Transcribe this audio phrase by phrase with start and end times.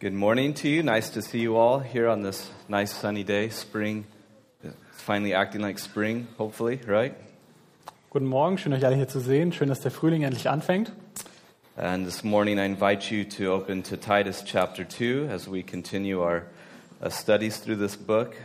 [0.00, 0.84] Good morning to you.
[0.84, 3.48] Nice to see you all here on this nice sunny day.
[3.48, 4.06] Spring
[4.62, 7.16] is finally acting like spring, hopefully, right?
[8.08, 9.52] Guten Morgen, schön euch alle hier zu sehen.
[9.52, 10.92] Schön, dass der Frühling endlich anfängt.
[11.76, 16.20] And this morning I invite you to open to Titus chapter 2 as we continue
[16.20, 16.44] our
[17.02, 18.36] uh, studies through this book.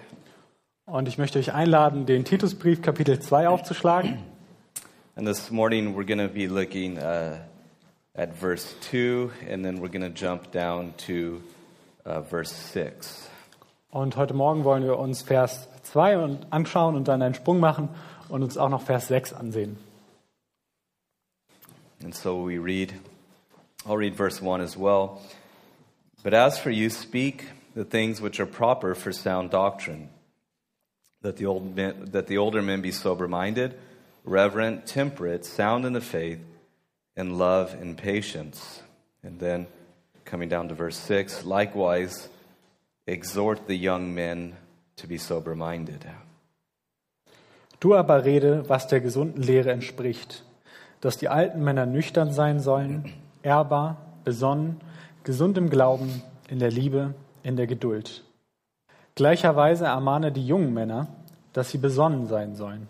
[0.87, 4.17] Und ich möchte euch einladen, den Titusbrief Kapitel 2 aufzuschlagen.
[5.15, 7.37] And this morning we're going to be looking uh,
[8.15, 11.41] at verse 2 and then we're going to jump down to
[12.05, 13.29] uh, verse 6.
[13.91, 17.89] Und heute Morgen wollen wir uns Vers 2 und- anschauen und dann einen Sprung machen
[18.29, 19.77] und uns auch noch Vers 6 ansehen.
[22.03, 22.93] And so we read,
[23.85, 25.21] I'll read verse 1 as well.
[26.23, 27.45] But as for you, speak
[27.75, 30.09] the things which are proper for sound doctrine,
[31.21, 33.73] that the, old men, that the older men be sober minded,
[34.23, 36.39] reverent, temperate, sound in the faith,
[37.15, 38.81] in love and patience.
[39.23, 39.67] And then
[40.25, 42.29] coming down to verse 6, likewise,
[43.07, 44.55] exhort the young men
[44.97, 46.05] to be sober minded.
[47.79, 50.43] Du aber rede, was der gesunden Lehre entspricht,
[51.01, 54.79] dass die alten Männer nüchtern sein sollen, ehrbar, besonnen,
[55.23, 58.23] gesund im Glauben, in der Liebe, in der Geduld.
[59.15, 61.07] Gleicherweise ermahne die jungen Männer,
[61.51, 62.87] dass sie besonnen sein sollen.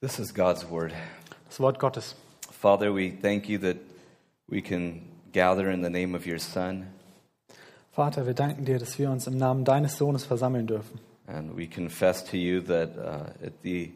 [0.00, 0.92] This is God's word.
[1.48, 2.14] Das Wort Gottes.
[2.50, 3.76] Father, we thank you that
[4.48, 6.86] we can gather in the name of your Son,
[7.92, 11.00] Vater, wir danken dir, dass wir uns im Namen deines Sohnes versammeln dürfen.
[11.26, 13.90] and we confess to you that uh, at the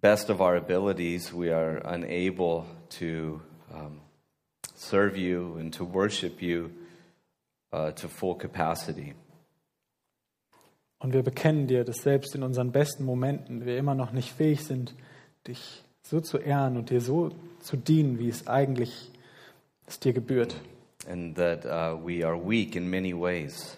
[0.00, 3.40] best of our abilities, we are unable to
[3.74, 4.00] um,
[4.74, 6.70] serve you and to worship you
[7.72, 9.14] uh, to full capacity.
[10.98, 14.64] Und wir bekennen dir, dass selbst in unseren besten Momenten wir immer noch nicht fähig
[14.64, 14.94] sind,
[15.46, 17.30] dich so zu ehren und dir so
[17.60, 19.10] zu dienen, wie es eigentlich
[19.86, 20.56] es dir gebührt.
[21.08, 23.76] And that uh, we are weak in many ways,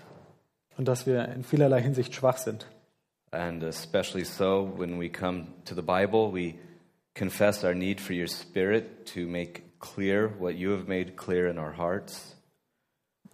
[0.78, 2.66] Und dass wir in vielerlei Hinsicht schwach sind.
[3.32, 6.54] and especially so when we come to the Bible, we
[7.14, 11.58] confess our need for your Spirit to make clear what you have made clear in
[11.58, 12.34] our hearts.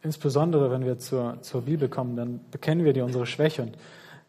[0.03, 3.77] Insbesondere wenn wir zur, zur Bibel kommen, dann bekennen wir dir unsere Schwäche und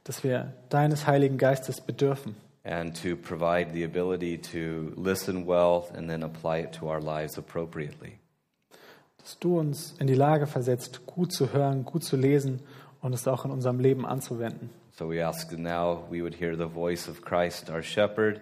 [0.04, 2.36] dass wir deines Heiligen Geistes bedürfen.
[2.70, 7.38] And to provide the ability to listen well and then apply it to our lives
[7.38, 8.20] appropriately.
[9.18, 12.62] Dass du uns in die Lage versetzt, gut zu hören, gut zu lesen
[13.02, 14.70] und es auch in unserem Leben anzuwenden.
[14.92, 18.40] So we ask that now we would hear the voice of Christ, our shepherd,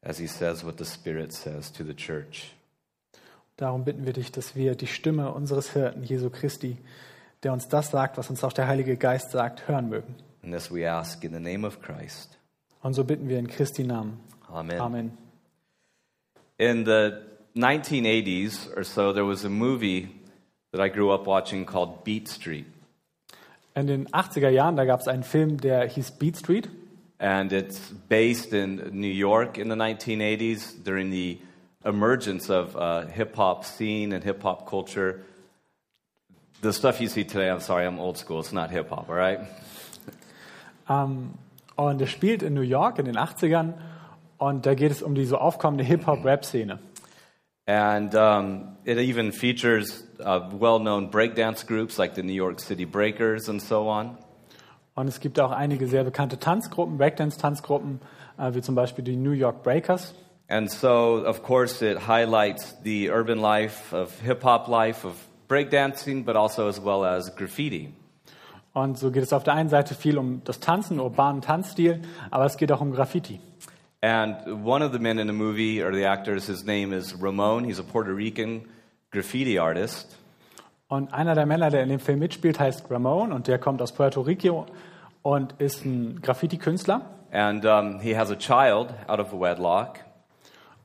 [0.00, 2.54] as he says what the Spirit says to the church.
[3.58, 6.78] Darum bitten wir dich, dass wir die Stimme unseres Hirten, Jesu Christi,
[7.42, 10.14] der uns das sagt, was uns auch der Heilige Geist sagt, hören mögen.
[10.42, 12.38] And this we ask in the name of Christ.
[12.82, 14.18] Und so bitten wir in Christi Namen.
[14.50, 14.80] Amen.
[14.80, 15.18] Amen.
[16.58, 17.22] In the
[17.54, 20.08] 1980s or so, there was a movie
[20.72, 22.66] that I grew up watching called Beat Street.
[23.74, 26.68] In den 80er Jahren, da gab es einen Film, der hieß Beat Street.
[27.18, 27.78] And it's
[28.08, 31.38] based in New York in the 1980s during the
[31.84, 35.20] emergence of uh, hip hop scene and hip hop culture.
[36.62, 38.40] The stuff you see today, I'm sorry, I'm old school.
[38.40, 39.40] It's not hip hop, all right?
[40.88, 41.34] Ähm,
[41.76, 43.74] und er spielt in New York in den 80ern.
[44.38, 46.78] Und da geht es um die so aufkommende Hip-Hop-Rap-Szene.
[47.66, 52.84] And um, it even features uh, well known breakdance groups like the New York City
[52.84, 54.18] Breakers and so on.
[54.94, 58.00] Und es gibt auch einige sehr bekannte Tanzgruppen, Breakdance-Tanzgruppen,
[58.36, 60.14] äh, wie zum Beispiel die New York Breakers.
[60.48, 65.14] And so, of course, it highlights the urban life of hip hop life, of
[65.48, 67.94] breakdancing, but also as well as graffiti.
[68.72, 72.00] Und so geht es auf der einen Seite viel um das Tanzen, urbanen Tanzstil,
[72.30, 73.40] aber es geht auch um Graffiti.
[74.00, 77.64] And one of the men in the movie, or the actors, his name is Ramon.
[77.64, 78.62] He's a Puerto Rican
[79.12, 80.16] graffiti artist.
[80.88, 83.92] Und einer der Männer, der in dem Film mitspielt, heißt Ramon und der kommt aus
[83.92, 84.66] Puerto Rico
[85.22, 87.02] und ist ein Graffiti-Künstler.
[87.30, 90.00] And um, he has a child out of wedlock.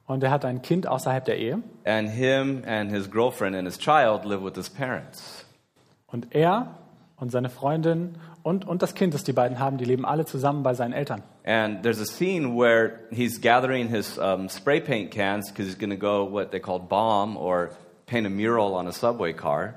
[0.05, 1.61] Und er hat ein Kind außerhalb der Ehe.
[1.85, 5.45] And him and his girlfriend and his child live with his parents.
[6.05, 6.77] Und er
[7.19, 10.63] und seine Freundin und, und das Kind, das die beiden haben, die leben alle zusammen
[10.63, 11.23] bei seinen Eltern.
[11.45, 15.89] And there's a scene where he's gathering his um, spray paint cans because he's going
[15.89, 17.71] to go what they call bomb or
[18.05, 19.73] paint a mural on a subway car.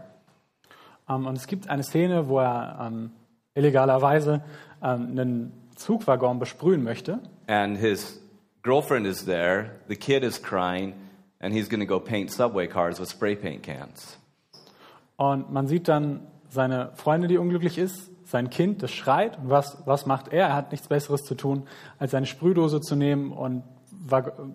[1.08, 3.10] Ähm, und es gibt eine Szene, wo er ähm,
[3.54, 4.42] illegalerweise
[4.80, 7.20] einen Zugwaggon besprühen möchte.
[7.46, 8.20] And his
[8.62, 10.94] girlfriend is there, the kid is crying,
[11.40, 14.18] and he's going to go paint subway cars with spray paint cans.
[15.16, 19.38] Und man sieht dann seine Freundin, die unglücklich ist, sein Kind, das schreit.
[19.38, 20.48] Und was, was macht er?
[20.48, 21.66] Er hat nichts Besseres zu tun,
[21.98, 23.62] als seine Sprühdose zu nehmen und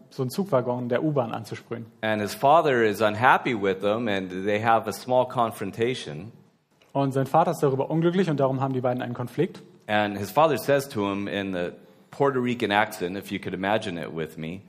[0.09, 1.85] so einen Zugwaggon der U-Bahn anzusprühen.
[2.01, 6.31] And his father is unhappy with him, and they have a small confrontation.
[6.93, 9.61] Und sein Vater ist darüber unglücklich und darum haben die beiden einen Konflikt.
[9.87, 11.71] And his father says to him in the
[12.09, 14.61] Puerto Rican accent, if you could imagine it with me,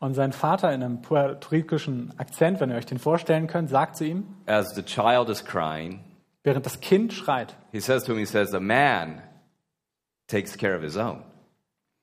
[0.00, 4.04] Und sein Vater in einem puerto-ricischen Akzent, wenn ihr euch den vorstellen könnt, sagt zu
[4.04, 6.00] ihm, as the child is crying,
[6.48, 9.22] während das Kind schreit, he says to him, he says, A man
[10.26, 11.22] takes care of his own.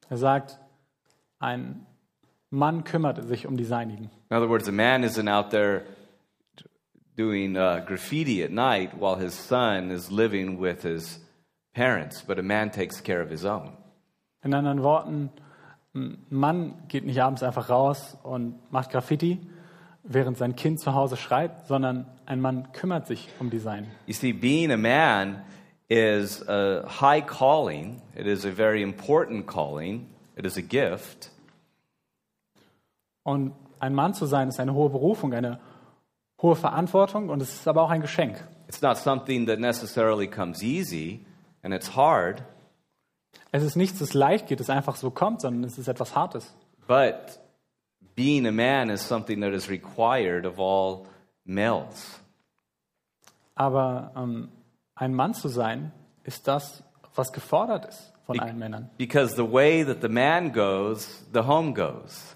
[0.09, 0.59] er sagt,
[1.39, 1.85] ein
[2.51, 4.11] Mann kümmert sich um die Seinigen.
[4.29, 5.83] In other words, a man isn't out there
[7.17, 11.19] doing uh, graffiti at night while his son is living with his
[11.73, 13.73] parents, but a man takes care of his own.
[14.43, 15.31] In anderen Worten,
[15.95, 19.39] ein Mann geht nicht abends einfach raus und macht Graffiti,
[20.07, 23.87] während sein Kind zu Hause schreit, sondern ein Mann kümmert sich um die Seinen.
[24.05, 25.41] You see, being a man
[25.89, 31.31] is a high calling, it is a very important calling, it is a gift.
[33.23, 35.59] Und ein Mann zu sein ist eine hohe Berufung, eine
[36.41, 38.43] hohe Verantwortung und es ist aber auch ein Geschenk.
[38.67, 41.25] It's not something that necessarily comes easy,
[41.63, 42.43] and it's hard,
[43.51, 46.53] Es ist nichts, das leicht geht, das einfach so kommt, sondern es ist etwas Hartes.
[46.87, 47.39] but
[48.15, 51.07] being a man is something that is required of all
[51.45, 52.19] males.
[53.55, 54.49] Aber ähm,
[54.95, 55.91] ein Mann zu sein,
[56.23, 56.83] ist das,
[57.15, 58.89] was gefordert ist von allen Männern.
[58.97, 62.35] Because the way that the man goes, the home goes.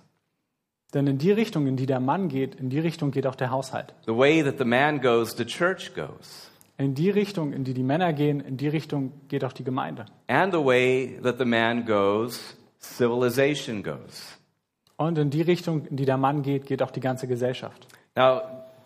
[0.93, 3.51] Denn in die Richtung, in die der Mann geht, in die Richtung geht auch der
[3.51, 3.93] Haushalt.
[4.05, 6.49] The way that the man goes, the church goes.
[6.77, 10.05] In die Richtung, in die die Männer gehen, in die Richtung geht auch die Gemeinde.
[10.27, 14.38] And the way that the man goes, civilization goes.
[14.99, 17.87] Und in die Richtung, in die der Mann geht, geht auch die ganze Gesellschaft.
[18.17, 18.41] Now,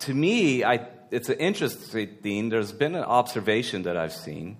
[0.05, 0.79] to me, I,
[1.09, 2.51] it's an interesting thing.
[2.51, 4.57] There's been an observation that I've seen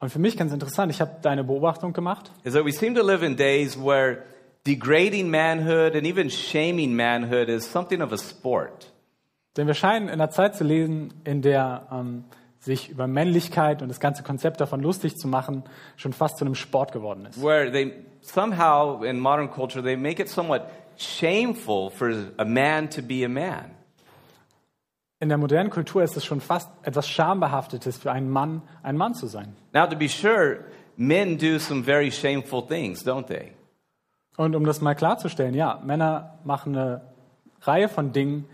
[0.00, 2.96] Und für mich ganz interessant, ich habe da eine Beobachtung gemacht, is that we seem
[2.96, 4.24] to live in days where
[4.66, 8.92] degrading manhood and even shaming manhood is something of a sport.
[9.56, 12.24] denn wir scheinen in einer Zeit zu lesen, in der ähm,
[12.66, 15.62] sich über Männlichkeit und das ganze Konzept davon lustig zu machen
[15.96, 17.40] schon fast zu einem Sport geworden ist.
[17.40, 23.02] Where they somehow, in modern culture, they make it somewhat shameful for a man to
[23.02, 23.70] be a man.
[25.20, 29.14] In der modernen Kultur ist es schon fast etwas Schambehaftetes für einen Mann, ein Mann
[29.14, 29.56] zu sein.
[29.72, 30.58] Now, to be sure,
[30.96, 33.52] men do some very shameful things, don't they?
[34.36, 37.00] Und um das mal klarzustellen, ja, Männer machen eine
[37.62, 38.44] Reihe von Dingen,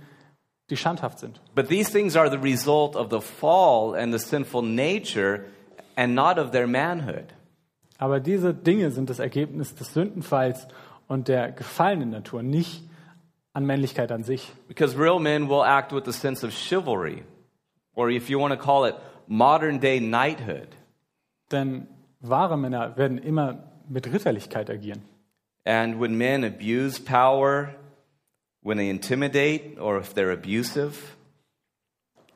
[0.71, 1.41] die schandhaft sind.
[1.55, 5.45] But these things are the result of the fall and the sinful nature
[5.97, 7.35] and not of their manhood.
[7.99, 10.67] Aber diese Dinge sind das Ergebnis des Sündenfalls
[11.07, 12.83] und der gefallenen Natur, nicht
[13.53, 14.51] an Männlichkeit an sich.
[14.67, 17.23] Because real men will act with a sense of chivalry,
[17.95, 18.95] or if you want to call it
[19.27, 20.69] modern day knighthood.
[21.51, 21.87] Denn
[22.21, 25.03] wahre Männer werden immer mit Ritterlichkeit agieren.
[25.65, 27.75] And when men abuse power,
[28.63, 30.95] when they intimidate, or if they're abusive,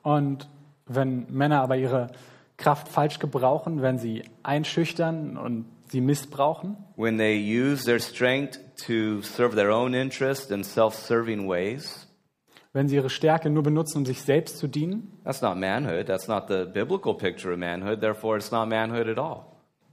[0.02, 0.48] Und
[0.86, 2.08] wenn Männer aber ihre
[2.56, 9.20] Kraft falsch gebrauchen, wenn sie einschüchtern und sie missbrauchen, when they use their strength to
[9.22, 12.06] serve their own interest in self serving ways,
[12.72, 16.06] wenn sie ihre Stärke nur benutzen, um sich selbst zu dienen, that's not manhood.
[16.06, 18.00] That's not the biblical picture of manhood.
[18.00, 19.46] Therefore, it's not manhood at all.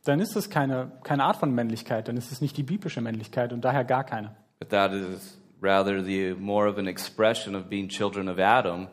[0.06, 3.53] dann ist es keine, keine Art von Männlichkeit, dann ist es nicht die biblische Männlichkeit
[3.53, 4.35] und daher gar keine.
[4.59, 8.89] But that is rather the more of an expression of being children of Adam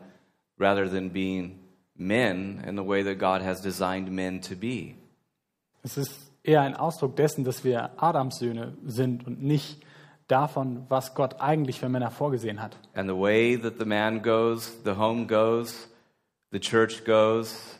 [0.57, 1.59] rather than being
[1.97, 4.95] men in the way that God has designed men to be.
[5.83, 9.83] Es ist eher ein Ausdruck dessen, dass wir Adams Söhne sind und nicht
[10.27, 12.77] davon, was Gott eigentlich für Männer vorgesehen hat.
[12.93, 15.89] And the way that the man goes, the home goes,
[16.51, 17.79] the church goes,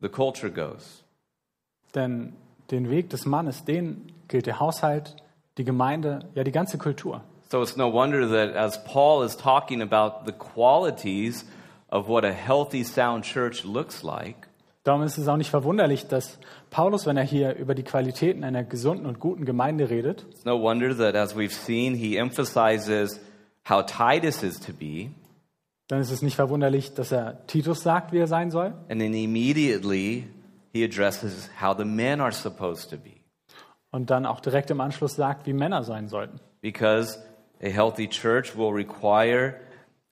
[0.00, 1.02] the culture goes.
[1.94, 2.34] Denn
[2.70, 5.16] den Weg des Mannes, den gilt der Haushalt,
[5.56, 7.22] die Gemeinde, ja die ganze Kultur.
[7.50, 11.44] So it's no wonder that as Paul is talking about the qualities
[11.90, 14.48] of what a healthy, sound church looks like,
[14.84, 16.38] Darum ist es auch nicht verwunderlich, dass
[16.70, 20.58] Paulus, wenn er hier über die Qualitäten einer gesunden und guten Gemeinde redet, it's no
[20.58, 23.20] wonder that as we've seen, he emphasizes
[23.68, 25.10] how Titus is to be.
[25.88, 28.74] dann ist es nicht verwunderlich, dass er Titus sagt, wie er sein soll.
[28.88, 30.28] And then immediately
[30.72, 33.20] he addresses how the men are supposed to be.
[33.90, 36.40] Und dann auch direkt im Anschluss sagt, wie Männer sein sollten.
[36.60, 37.18] Because
[37.62, 39.60] a healthy church will require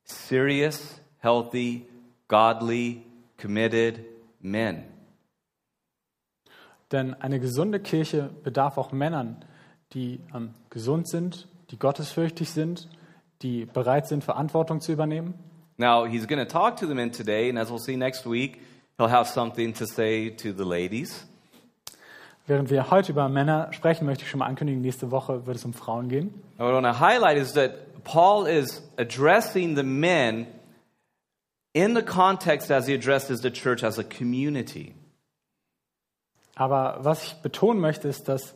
[0.04, 1.86] serious, healthy,
[2.28, 3.04] godly,
[3.38, 4.04] committed
[4.40, 4.84] men.
[6.92, 9.44] Denn eine gesunde Kirche bedarf auch Männern,
[9.92, 12.88] die ähm, gesund sind, die gottesfürchtig sind,
[13.42, 15.34] die bereit sind, Verantwortung zu übernehmen.
[15.78, 18.60] Now, he's going to talk to the men today, and as we'll see next week,
[18.96, 21.26] he'll have something to say to the ladies.
[22.46, 25.64] Während wir heute über Männer sprechen, möchte ich schon mal ankündigen, nächste Woche wird es
[25.64, 26.32] um Frauen gehen.
[26.58, 30.46] What I want to highlight is that Paul is addressing the men
[31.72, 34.94] in the context as he addresses the church as a community.
[36.54, 38.52] Aber was ich betonen möchte, ist, dass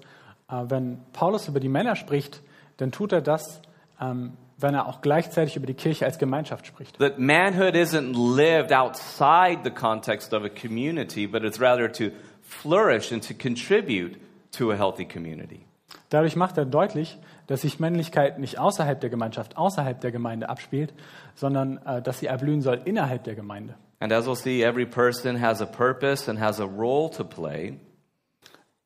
[0.48, 2.42] äh, wenn Paulus über die Männer spricht,
[2.76, 3.60] dann tut er das,
[4.00, 6.98] ähm, wenn er auch gleichzeitig über die Kirche als Gemeinschaft spricht.
[6.98, 12.10] That manhood isn't lived outside the context of a community, but it's rather to
[12.50, 14.18] flourish and to contribute
[14.52, 15.64] to a healthy community.
[16.10, 20.92] Dadurch macht er deutlich, dass sich Männlichkeit nicht außerhalb der Gemeinschaft, außerhalb der Gemeinde abspielt,
[21.34, 23.74] sondern äh, dass sie erblühen soll innerhalb der Gemeinde.
[24.00, 27.78] And as we'll see, every person has a purpose and has a role to play.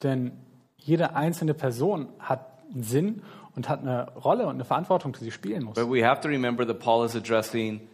[0.02, 0.32] Denn
[0.76, 3.22] jede einzelne Person hat einen Sinn
[3.54, 5.74] und hat eine Rolle und eine Verantwortung, die sie spielen muss.
[5.74, 7.88] But we have to remember that Paul is addressing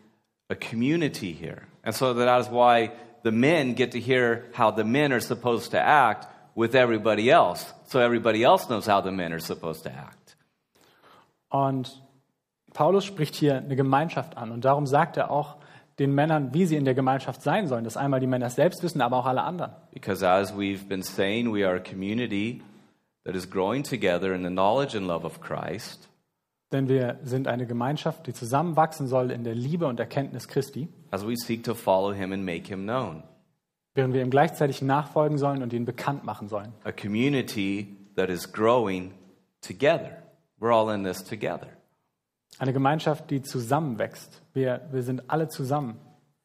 [0.48, 1.62] a community here.
[1.82, 2.90] And so that is why
[3.22, 7.72] the men get to hear how the men are supposed to act with everybody else.
[7.86, 10.36] So everybody else knows how the men are supposed to act.
[11.48, 12.00] Und
[12.72, 15.56] Paulus spricht hier eine Gemeinschaft an und darum sagt er auch
[15.98, 17.84] den Männern, wie sie in der Gemeinschaft sein sollen.
[17.84, 19.72] Das einmal die Männer selbst wissen, aber auch alle anderen.
[19.92, 22.62] Because as we've been saying, we are a community
[23.24, 26.09] that is growing together in the knowledge and love of Christ.
[26.72, 31.26] Denn wir sind eine Gemeinschaft, die zusammenwachsen soll in der Liebe und Erkenntnis Christi, as
[31.26, 33.24] we seek to follow him and make him known.
[33.94, 36.72] während wir ihm gleichzeitig nachfolgen sollen und ihn bekannt machen sollen.
[36.84, 39.12] A community that is growing
[39.60, 40.22] together.
[40.60, 41.68] We're all in this together.
[42.58, 44.42] Eine Gemeinschaft, die zusammenwächst.
[44.52, 45.96] Wir, wir sind alle zusammen.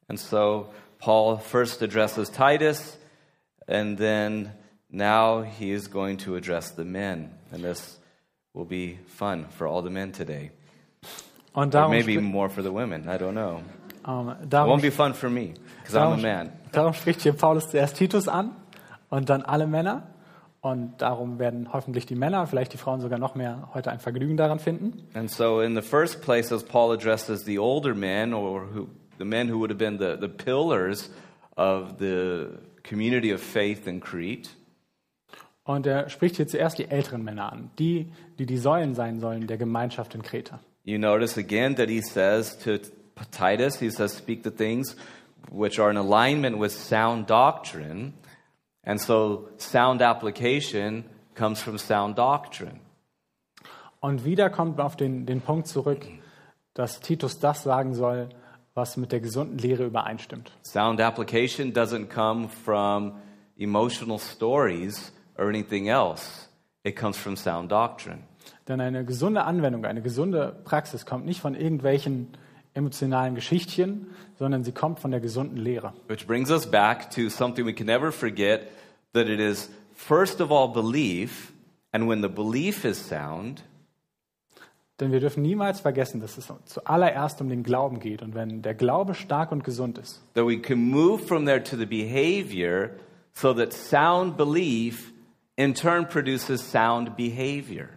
[0.07, 0.67] And so
[0.99, 2.97] Paul first addresses Titus,
[3.67, 4.51] and then
[4.89, 7.31] now he is going to address the men.
[7.51, 7.99] And this
[8.55, 10.51] will be fun for all the men today.
[11.53, 13.07] Und Or darum, maybe more for the women.
[13.07, 13.61] I don't know.
[14.41, 16.51] It darum, won't be fun for me because I'm a man.
[16.71, 18.55] darum spricht hier Paulus zuerst Titus an
[19.09, 20.03] und dann alle Männer.
[20.61, 24.35] Und darum werden hoffentlich die Männer, vielleicht die Frauen sogar noch mehr, heute ein Vergnügen
[24.35, 25.07] daran finden.
[25.13, 28.87] And so, in the first place, as Paul addresses the older men, or who,
[29.19, 31.11] the men who would have been the, the pillars
[31.55, 32.47] of the
[32.81, 34.49] community of faith in Crete,
[35.65, 39.47] Und er spricht hier zuerst die älteren Männer an, die, die die Säulen sein sollen
[39.47, 40.59] der Gemeinschaft in Kreta.
[40.85, 42.79] you notice again that he says to
[43.31, 44.95] Titus, he says, Speak the things
[45.51, 48.13] which are in alignment with sound doctrine.
[48.83, 52.79] And so, sound application comes from sound doctrine.
[53.99, 56.05] Und wieder kommt man auf den, den Punkt zurück,
[56.75, 58.29] dass Titus das sagen soll,
[58.75, 60.51] was mit der gesunden Lehre übereinstimmt.
[60.61, 63.13] Sound application doesn't come from
[63.57, 66.49] emotional stories or anything else,
[66.83, 68.19] it comes from sound doctrine.
[68.67, 72.29] Denn eine gesunde Anwendung, eine gesunde Praxis kommt nicht von irgendwelchen
[72.73, 75.93] emotionalen Geschichtchen, sondern sie kommt von der gesunden Lehre.
[76.07, 78.67] Which brings us back to something we can never forget
[79.13, 81.53] that it is, first of all, belief,
[81.91, 83.63] and when the belief is sound,
[85.01, 88.21] Denn wir dürfen niemals vergessen, dass es zuallererst um den Glauben geht.
[88.21, 91.75] Und wenn der Glaube stark und gesund ist, that we can move from there to
[91.75, 92.91] the behavior
[93.33, 95.11] so that sound belief
[95.57, 97.89] in turn produces sound behavior.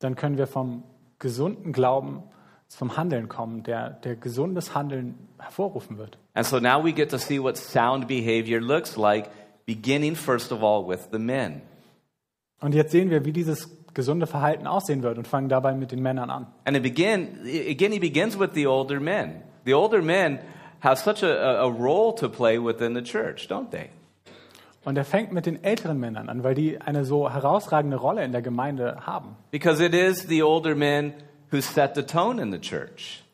[0.00, 0.82] dann können wir vom
[1.18, 2.22] gesunden Glauben
[2.68, 6.18] zum Handeln kommen, der, der gesundes Handeln hervorrufen wird.
[6.34, 9.30] And so now we get to see what sound behavior looks like,
[9.64, 11.62] beginning first of all with the men.
[12.60, 16.02] Und jetzt sehen wir, wie dieses gesunde Verhalten aussehen wird und fangen dabei mit den
[16.02, 16.46] Männern an.
[16.64, 19.42] And it begin, again, he begins with the older men.
[19.64, 20.40] The older men
[20.80, 23.90] have such a, a role to play within the church, don't they?
[24.84, 28.32] Und er fängt mit den älteren Männern an, weil die eine so herausragende Rolle in
[28.32, 29.36] der Gemeinde haben.
[29.50, 31.14] Because it is the older men
[31.50, 33.24] who set the tone in the church.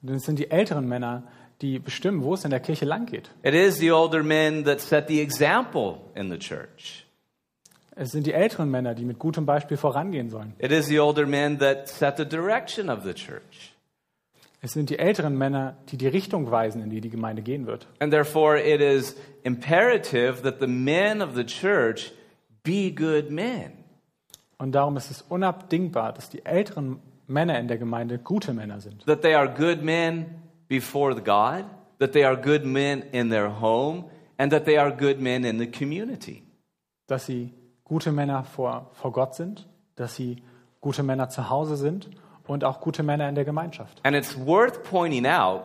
[0.00, 1.24] Denn es sind die älteren Männer,
[1.60, 3.30] die bestimmen, wo es in der Kirche lang geht.
[3.42, 7.06] It is the older men that set the example in the church.
[7.94, 10.54] Es sind die älteren Männer, die mit gutem Beispiel vorangehen sollen.
[10.58, 13.71] It is the older men that set the direction of the church.
[14.64, 17.88] Es sind die älteren Männer, die die Richtung weisen, in die die Gemeinde gehen wird.
[17.98, 22.12] And therefore, it is imperative that the men of the church
[22.62, 23.72] be good men.
[24.58, 29.04] Und darum ist es unabdingbar, dass die älteren Männer in der Gemeinde gute Männer sind.
[29.06, 30.26] That they are good men
[30.68, 31.64] before the God,
[31.98, 34.04] that they are good men in their home,
[34.38, 36.44] and that they are good men in the community.
[37.08, 37.52] Dass sie
[37.82, 40.36] gute Männer vor, vor Gott sind, dass sie
[40.80, 42.10] gute Männer zu Hause sind
[42.52, 44.00] und auch gute Männer in der Gemeinschaft.
[44.04, 45.64] And it's worth pointing out,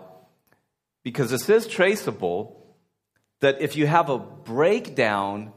[1.03, 2.56] because this is traceable,
[3.39, 5.51] that if you have a breakdown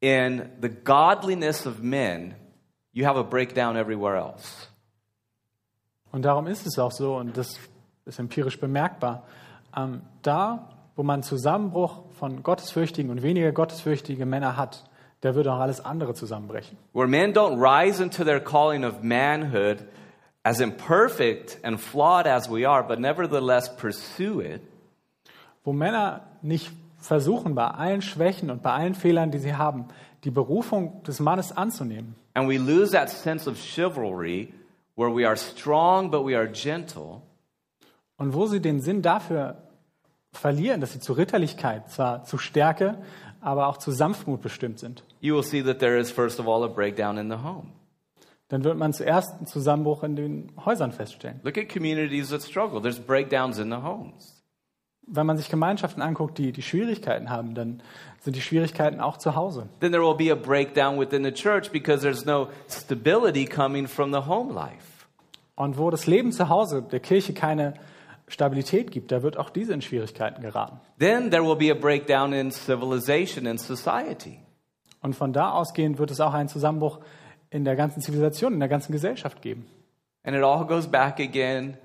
[0.00, 2.34] in the godliness of men,
[2.92, 4.68] you have a breakdown everywhere else.
[6.12, 7.58] Und darum ist es auch so, und das
[8.04, 9.24] ist empirisch bemerkbar,
[9.76, 14.84] ähm, da, wo man Zusammenbruch von gottesfürchtigen und weniger gottesfürchtige Männer hat,
[15.24, 16.76] der würde auch alles andere zusammenbrechen.
[16.92, 19.78] Where men don't rise into their calling of manhood
[20.44, 24.60] as imperfect and flawed as we are, but nevertheless pursue it.
[25.64, 29.88] Wo Männer nicht versuchen, bei allen Schwächen und bei allen Fehlern, die sie haben,
[30.24, 32.14] die Berufung des Mannes anzunehmen.
[32.34, 34.52] And we lose that sense of chivalry
[34.96, 37.22] where we are strong but we are gentle.
[38.16, 39.56] Und wo sie den Sinn dafür
[40.32, 42.98] verlieren, dass sie zu Ritterlichkeit, zwar zu Stärke,
[43.40, 45.02] aber auch zu Sanftmut bestimmt sind.
[45.20, 47.72] You will see that there is, first of all, a breakdown in the home.
[48.48, 51.40] Dann wird man zuerst einen Zusammenbruch in den Häusern feststellen.
[51.42, 52.80] Look at communities that struggle.
[52.80, 54.42] There's breakdowns in the homes.
[55.06, 57.82] Wenn man sich Gemeinschaften anguckt, die die Schwierigkeiten haben, dann
[58.20, 59.68] sind die Schwierigkeiten auch zu Hause.
[59.80, 64.12] Then there will be a breakdown within the church because there's no stability coming from
[64.12, 65.06] the home life.
[65.56, 67.74] Und wo das Leben zu Hause der Kirche keine
[68.28, 70.80] Stabilität gibt, da wird auch diese in Schwierigkeiten geraten.
[70.98, 74.40] Then there will be a breakdown in civilization and society.
[75.02, 77.00] Und von da ausgehend wird es auch einen Zusammenbruch
[77.54, 79.66] in der ganzen Zivilisation, in der ganzen Gesellschaft geben.
[80.24, 81.76] And it all goes back again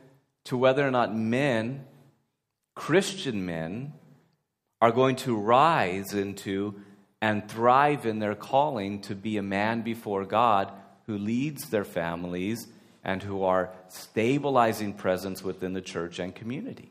[0.46, 1.86] to whether or not men,
[2.74, 3.94] Christian men,
[4.82, 6.74] are going to rise into
[7.22, 10.72] and thrive in their calling to be a man before God
[11.06, 12.68] who leads their families
[13.04, 16.90] and who are stabilizing presence within the church and community.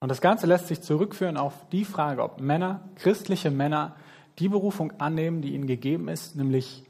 [0.00, 3.96] Und das Ganze lässt sich zurückführen auf die Frage, ob Männer, christliche Männer,
[4.38, 6.84] die Berufung annehmen, die ihnen gegeben ist, nämlich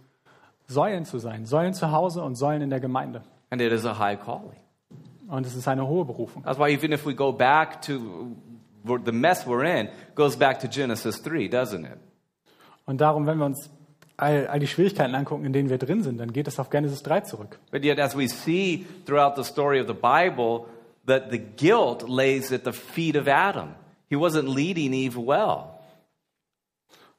[0.66, 3.23] Säulen zu sein, Säulen zu Hause und Säulen in der Gemeinde.
[3.50, 4.59] And it is a high calling.
[5.28, 6.42] Und es ist eine hohe Berufung.
[6.42, 8.37] That's why even if we go back to
[8.85, 11.99] the mess we're in, goes back to Genesis 3, doesn't it?
[12.87, 13.71] Und darum, wenn wir uns
[14.16, 17.02] all, all die Schwierigkeiten angucken, in denen wir drin sind, dann geht es auf Genesis
[17.02, 17.59] 3 zurück.
[17.71, 20.66] But yet, as we see throughout the story of the Bible,
[21.06, 23.75] that the guilt lays at the feet of Adam.
[24.09, 25.71] He wasn't leading Eve well.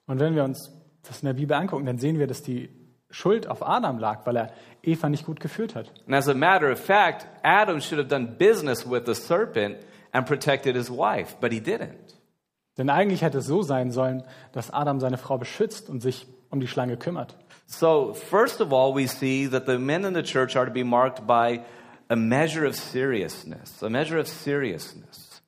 [0.08, 0.72] Und wenn wir uns
[1.04, 2.70] das in der Bibel angucken, dann sehen wir, dass die
[3.16, 4.52] Schuld auf Adam lag, weil er
[4.84, 5.90] Eva nicht gut geführt hat.
[6.06, 9.78] And as a matter of fact, Adam should have done business with the serpent
[10.12, 12.18] and protected his wife, but he didn't.
[12.78, 16.60] Denn eigentlich hätte es so sein sollen, dass Adam seine Frau beschützt und sich um
[16.60, 17.38] die Schlange kümmert.
[17.68, 20.84] So, first of all, we see that the men in the church are to be
[20.84, 21.62] marked by
[22.10, 25.42] a measure of seriousness, a measure of seriousness.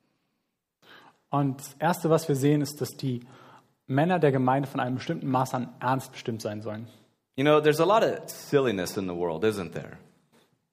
[1.29, 3.27] Und das Erste, was wir sehen, ist, dass die
[3.87, 6.87] Männer der Gemeinde von einem bestimmten Maß an Ernst bestimmt sein sollen.
[7.37, 9.99] You know, there's a lot of silliness in the world, isn't there?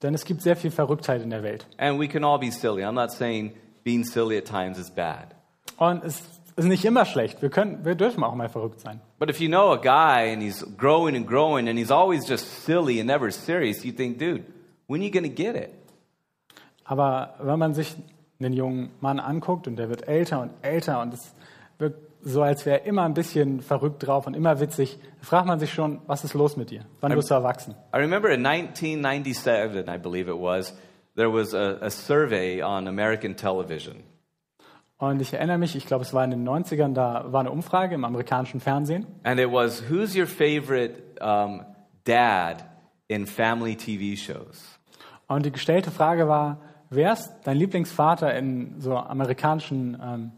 [0.02, 1.66] Denn es gibt sehr viel Verrücktheit in der Welt.
[1.78, 2.82] And we can all be silly.
[2.82, 3.52] I'm not saying
[3.84, 5.34] being silly at times is bad.
[5.76, 6.22] Und es
[6.56, 7.42] ist nicht immer schlecht.
[7.42, 9.00] Wir, können, wir dürfen auch mal verrückt sein.
[9.18, 12.64] But if you know a guy and he's growing and growing and he's always just
[12.64, 14.44] silly and never serious, you think, dude,
[14.86, 15.70] when are you to get it?
[16.84, 17.94] Aber wenn man sich
[18.40, 21.34] einen jungen Mann anguckt und der wird älter und älter und es
[21.78, 25.60] wirkt so, als wäre er immer ein bisschen verrückt drauf und immer witzig, fragt man
[25.60, 26.86] sich schon, was ist los mit dir?
[27.00, 27.74] Wann wirst du erwachsen?
[27.94, 30.74] I remember in 1997, I believe it was,
[31.16, 34.02] there was a, a survey on American television.
[34.96, 37.94] Und ich erinnere mich, ich glaube, es war in den 90ern, da war eine Umfrage
[37.94, 39.06] im amerikanischen Fernsehen.
[39.22, 41.62] And it was, who's your favorite um,
[42.04, 42.64] dad
[43.08, 44.78] in family TV shows?
[45.26, 46.58] Und die gestellte Frage war,
[46.88, 50.32] wer ist dein Lieblingsvater in so amerikanischen ähm,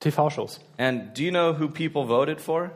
[0.00, 0.60] TV-Shows?
[0.78, 2.72] And do you know who people voted for?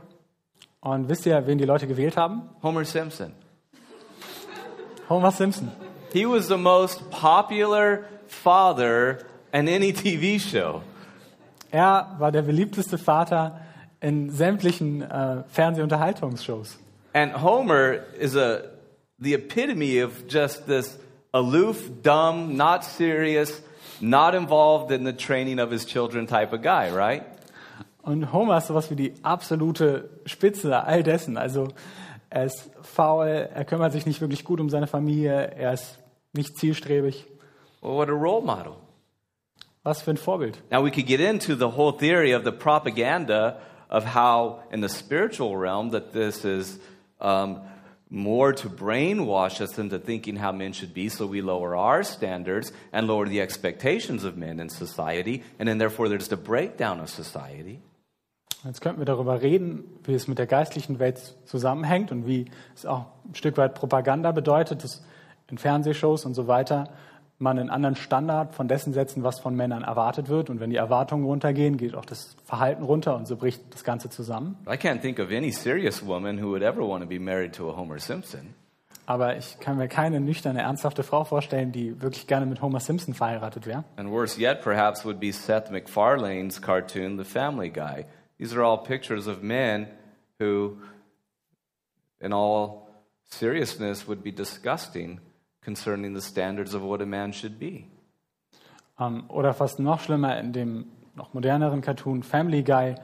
[0.80, 2.42] Und wisst ihr, wen die Leute gewählt haben?
[2.62, 3.32] Homer Simpson.
[5.08, 5.72] Homer Simpson.
[6.12, 9.18] He was the most popular father
[9.52, 10.82] in any TV show.
[11.70, 13.60] Er war der beliebteste Vater
[14.00, 16.78] in sämtlichen äh, Fernsehunterhaltungsshows.
[17.14, 18.74] And Homer is a
[19.18, 20.98] the epitome of just this
[21.32, 23.62] aloof, dumb, not serious,
[24.00, 27.24] not involved in the training of his children type of guy, right?
[28.02, 31.38] Und Homer ist sowas wie die absolute Spitze all dessen.
[31.38, 31.68] Also
[32.28, 35.98] er ist faul, er kümmert sich nicht wirklich gut um seine Familie, er ist
[36.32, 37.24] nicht zielstrebig.
[37.80, 38.76] Well, what a role model.
[39.84, 40.58] Was für ein Vorbild.
[40.70, 44.88] Now we could get into the whole theory of the propaganda of how, in the
[44.88, 46.80] spiritual realm, that this is
[47.20, 47.60] um,
[48.14, 52.72] more to brainwash us into thinking how men should be, so we lower our standards
[52.92, 57.10] and lower the expectations of men in society, and then therefore there's the breakdown of
[57.10, 57.80] society.
[58.64, 62.86] Jetzt könnten wir darüber reden, wie es mit der geistlichen Welt zusammenhängt und wie es
[62.86, 65.04] auch ein Stück weit Propaganda bedeutet, dass
[65.50, 66.88] in Fernsehshows und so weiter
[67.44, 70.50] man einen anderen Standard von dessen setzen, was von Männern erwartet wird.
[70.50, 74.10] Und wenn die Erwartungen runtergehen, geht auch das Verhalten runter und so bricht das Ganze
[74.10, 74.56] zusammen.
[74.66, 77.70] I can't think of any serious woman who would ever want to be married to
[77.70, 78.54] a Homer Simpson.
[79.06, 83.14] Aber ich kann mir keine nüchterne, ernsthafte Frau vorstellen, die wirklich gerne mit Homer Simpson
[83.14, 83.84] verheiratet wäre.
[83.96, 88.06] And worse yet, perhaps, would be Seth MacFarlane's cartoon, The Family Guy.
[88.38, 89.86] These are all pictures of men
[90.40, 90.78] who
[92.24, 92.88] in all
[93.28, 95.20] seriousness, would be disgusting
[95.64, 97.84] concerning the standards of what a man should be.
[98.98, 102.94] Ähm, oder fast noch schlimmer in dem noch moderneren Cartoon Family Guy,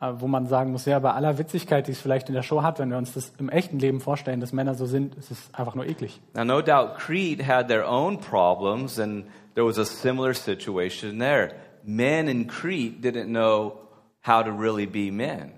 [0.00, 2.62] äh, wo man sagen muss, ja, bei aller Witzigkeit, die es vielleicht in der Show
[2.62, 5.54] hat, wenn wir uns das im echten Leben vorstellen, dass Männer so sind, ist es
[5.54, 6.20] einfach nur eklig.
[6.34, 11.52] Now, no doubt Crete had their own problems, and there was a similar situation there.
[11.84, 13.78] Men in Crete didn't know
[14.24, 15.52] how to really be men.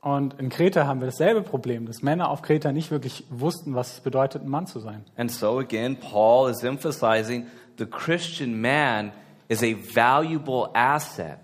[0.00, 3.94] Und in Kreta haben wir dasselbe Problem, dass Männer auf Kreta nicht wirklich wussten, was
[3.94, 5.04] es bedeutet, ein Mann zu sein.
[5.16, 7.46] And so again, Paul is emphasizing
[7.78, 9.12] the Christian man
[9.48, 11.38] is a valuable asset.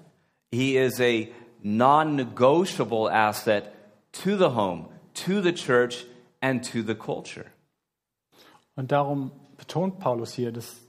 [0.50, 1.28] He is a
[1.62, 3.72] non negotiable asset
[4.22, 4.88] to the home,
[5.26, 6.06] to the church,
[6.40, 7.46] and to the culture.
[8.74, 10.80] Und darum betont Paulus hier, dass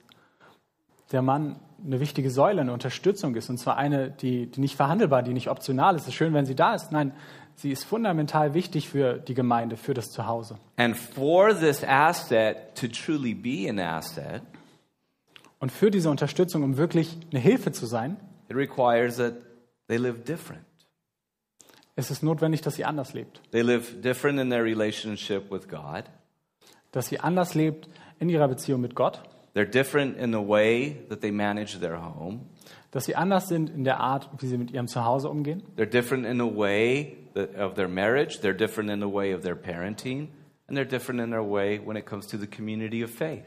[1.11, 3.49] der Mann eine wichtige Säule, eine Unterstützung ist.
[3.49, 6.03] Und zwar eine, die, die nicht verhandelbar, die nicht optional ist.
[6.03, 6.91] Es ist schön, wenn sie da ist.
[6.91, 7.13] Nein,
[7.55, 10.57] sie ist fundamental wichtig für die Gemeinde, für das Zuhause.
[10.77, 14.41] And for this asset to truly be an asset,
[15.59, 18.17] Und für diese Unterstützung, um wirklich eine Hilfe zu sein,
[18.49, 19.33] it requires that
[19.87, 20.63] they live different.
[21.95, 23.41] ist es notwendig, dass sie anders lebt.
[23.51, 26.03] They live different in their relationship with God.
[26.91, 29.23] Dass sie anders lebt in ihrer Beziehung mit Gott.
[29.57, 32.41] They're different in the way that they manage their home.
[32.91, 35.63] Dass sie anders sind in der Art, wie sie mit ihrem Zuhause umgehen.
[35.75, 38.39] They're different in the way of their marriage.
[38.41, 40.27] They're different in the way of their parenting.
[40.67, 43.45] And they're different in their way when it comes to the community of faith.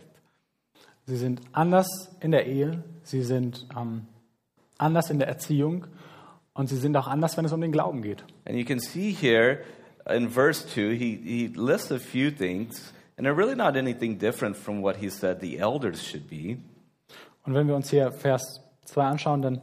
[1.07, 1.87] Sie sind anders
[2.21, 2.83] in der Ehe.
[3.05, 4.09] Sie sind ähm,
[4.79, 5.87] anders in der Erziehung.
[6.55, 8.25] Und sie sind auch anders, wenn es um den Glauben geht.
[8.47, 9.61] And you can see here
[10.09, 14.57] in verse 2, he, he lists a few things, and they're really not anything different
[14.57, 16.57] from what he said the elders should be.
[17.45, 19.61] Und wenn wir uns hier Vers 2 anschauen, dann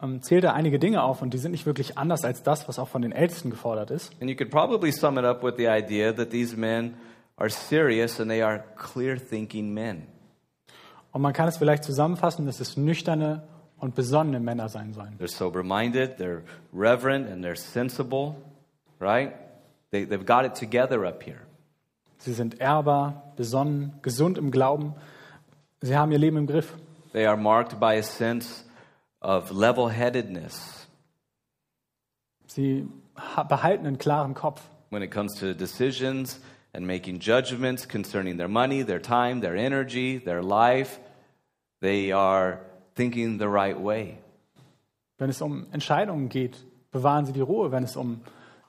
[0.00, 2.78] ähm, zählt er einige Dinge auf und die sind nicht wirklich anders als das, was
[2.78, 4.12] auch von den Ältesten gefordert ist.
[4.20, 6.94] And you could probably sum it up with the idea that these men
[7.36, 10.06] are serious and they are clear thinking men.
[11.10, 13.42] Und man kann es vielleicht zusammenfassen, dass es nüchterne
[13.76, 15.18] und besonnene Männer sein sollen.
[15.18, 16.42] They're sober minded, they're
[16.72, 18.36] reverent, and they're sensible,
[19.00, 19.32] right?
[19.90, 21.40] They, they've got it together up here.
[22.20, 24.94] Sie sind ehrbar, besonnen, gesund im Glauben.
[25.80, 26.76] Sie haben ihr Leben im Griff.
[27.12, 28.64] They are marked by a sense
[29.20, 30.86] of level headedness
[32.46, 34.60] Sie ha- behalten einen klaren Kopf.
[34.90, 36.40] when it comes to decisions
[36.74, 40.98] and making judgments concerning their money, their time, their energy, their life.
[41.80, 42.58] They are
[42.96, 44.18] thinking the right way.
[45.18, 47.70] Wenn es um Entscheidungen geht, bewahren sie die Ruhe.
[47.72, 48.20] Wenn es um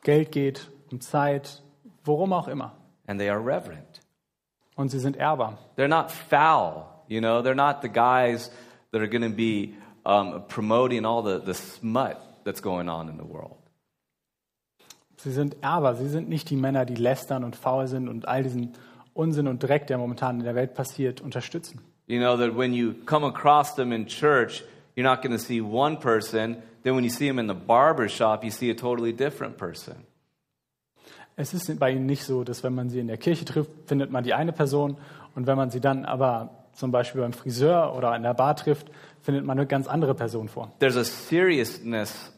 [0.03, 1.61] Geld geht, um Zeit,
[2.05, 2.73] worum auch immer.
[3.11, 3.99] And they are reverent.
[4.77, 5.57] Und sie sind ehrbar.
[5.75, 8.49] They're not foul, you know, they're not the guys
[8.91, 13.17] that are going to be um, promoting all the, the smut that's going on in
[13.17, 13.57] the world.
[15.17, 15.95] Sie sind ehrbar.
[15.95, 18.75] Sie sind nicht die Männer, die lästern und faul sind und all diesen
[19.13, 21.81] Unsinn und Dreck, der momentan in der Welt passiert, unterstützen.
[22.07, 24.63] You know, that when you come across them in church,
[24.95, 26.63] you're not going to see one person.
[26.83, 30.05] Then when you see them in the barber shop, you see a totally different person.
[31.41, 34.11] Es ist bei ihnen nicht so, dass wenn man sie in der Kirche trifft, findet
[34.11, 34.97] man die eine Person
[35.33, 38.91] und wenn man sie dann aber zum Beispiel beim Friseur oder in der Bar trifft,
[39.23, 40.71] findet man eine ganz andere Person vor.
[40.77, 42.31] There's a seriousness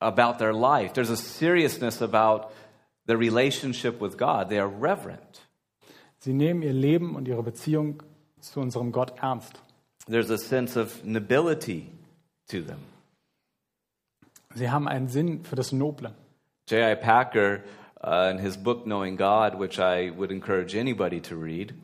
[0.00, 2.48] about their life, there's a seriousness about
[3.06, 4.48] their relationship with God.
[4.48, 5.46] They are reverent.
[6.18, 8.02] Sie nehmen ihr Leben und ihre Beziehung
[8.40, 9.62] zu unserem Gott ernst.
[10.08, 11.88] There's a sense of nobility
[12.48, 12.78] to them.
[14.56, 16.12] Sie haben einen Sinn für das Noble.
[16.68, 16.96] J.I.
[16.96, 17.60] Packer,
[18.06, 21.74] uh, in his book Knowing God, which I would encourage anybody to read,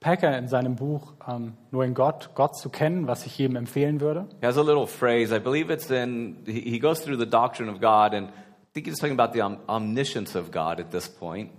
[0.00, 4.00] Packer in seinem Buch ähm, Nur in Gott, Gott zu kennen, was ich jedem empfehlen
[4.00, 5.34] würde, he has a little phrase.
[5.34, 8.32] I believe it's in, he he goes through the doctrine of God, and I
[8.74, 11.50] think he's talking about the om- omniscience of God at this point.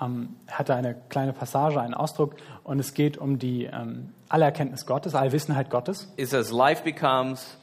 [0.00, 4.86] ähm, hat er eine kleine Passage, einen Ausdruck und es geht um die ähm, Allerkenntnis
[4.86, 6.12] Gottes, Allwissenheit Gottes.
[6.16, 7.56] He says, Life becomes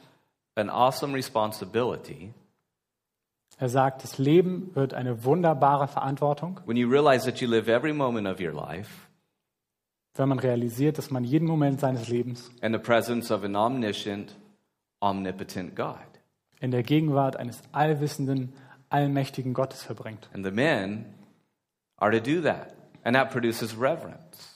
[0.56, 2.32] an awesome responsibility
[3.62, 7.92] Er sagt, das Leben wird eine wunderbare Verantwortung, when you realize that you live every
[7.92, 9.06] moment of your life
[10.14, 14.34] wenn man realisiert, dass man jeden Moment seines Lebens in the presence of an omniscient,
[15.00, 15.94] omnipotent God.
[16.60, 18.52] in der Gegenwart eines allwissenden,
[18.88, 20.28] allmächtigen Gottes verbringt.
[20.34, 21.04] And the men
[21.98, 24.51] are to do that, and that produces reverence.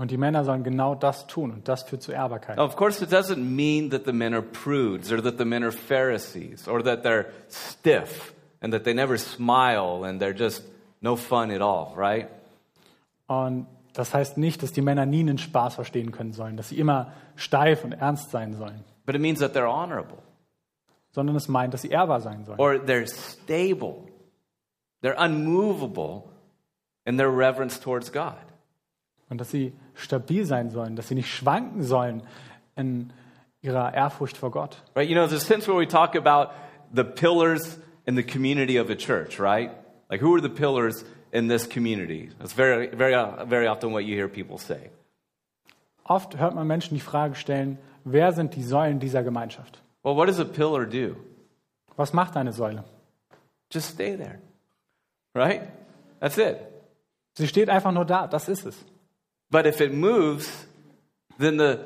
[0.00, 2.56] Und die Männer sollen genau das tun und das führt zu Ehrbarkeit.
[2.56, 5.62] Now, of course, it doesn't mean that the men are prudes or that the men
[5.62, 8.32] are Pharisees or that they're stiff
[8.62, 10.64] and that they never smile and they're just
[11.02, 12.28] no fun at all, right?
[13.26, 16.78] Und das heißt nicht, dass die Männer nie einen Spaß verstehen können sollen, dass sie
[16.78, 20.22] immer steif und ernst sein sollen, But it means that they're honorable
[21.12, 22.58] sondern es meint, dass sie ehrbar sein sollen.
[22.58, 24.06] or they're stable.
[25.02, 26.30] They're unmovable
[27.04, 28.38] in their reverence towards God.
[29.28, 32.22] Und dass sie stabil sein sollen, dass sie nicht schwanken sollen
[32.76, 33.12] in
[33.62, 34.82] ihrer Ehrfurcht vor Gott.
[34.94, 35.08] Right?
[35.08, 36.52] You know, there's a sense where we talk about
[36.94, 39.70] the pillars in the community of a church, right?
[40.10, 42.30] Like, who are the pillars in this community?
[42.38, 43.14] That's very, very,
[43.46, 44.90] very often what you hear people say.
[46.04, 49.80] Oft hört man Menschen die Frage stellen, wer sind die Säulen dieser Gemeinschaft?
[50.02, 51.16] Well, what does a pillar do?
[51.96, 52.84] Was macht eine Säule?
[53.70, 54.40] Just stay there,
[55.34, 55.68] right?
[56.18, 56.58] That's it.
[57.34, 58.84] Sie steht einfach nur da, das ist es.
[59.50, 60.48] But if it moves,
[61.38, 61.80] then the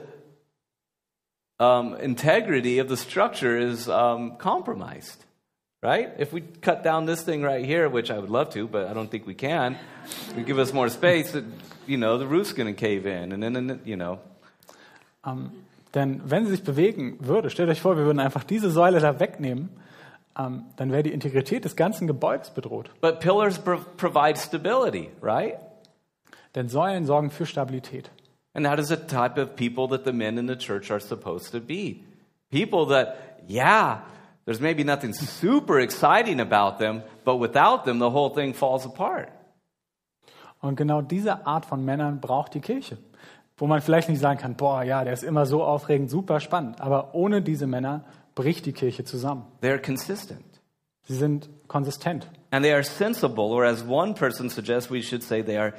[1.58, 5.24] um, integrity of the structure is um, compromised,
[5.82, 6.10] right?
[6.18, 8.92] If we cut down this thing right here, which I would love to, but I
[8.92, 9.76] don't think we can,
[10.36, 11.44] we give us more space, it,
[11.86, 14.18] you know, the roof's going to cave in, and then, you know.
[15.24, 15.52] Ähm,
[15.94, 19.20] denn wenn sie sich bewegen würde, stellt euch vor, wir würden einfach diese Säule da
[19.20, 19.70] wegnehmen,
[20.36, 22.90] ähm, dann wäre die Integrität des ganzen Gebäudes bedroht.
[23.00, 25.54] But pillars pro- provide stability, right?
[26.54, 28.10] Denn Säulen sorgen für Stabilität.
[28.54, 31.50] And that is the type of people that the men in the church are supposed
[31.52, 32.04] to be.
[32.50, 33.16] People that,
[33.48, 34.02] yeah,
[34.44, 39.30] there's maybe nothing super exciting about them, but without them, the whole thing falls apart.
[40.60, 42.96] Und genau diese Art von Männern braucht die Kirche.
[43.56, 46.80] Wo man vielleicht nicht sagen kann, boah, ja, der ist immer so aufregend, super spannend.
[46.80, 49.44] Aber ohne diese Männer bricht die Kirche zusammen.
[49.62, 50.44] They're consistent.
[51.06, 52.26] Sie sind konsistent.
[52.50, 55.74] And they are sensible, or as one person suggests, we should say they are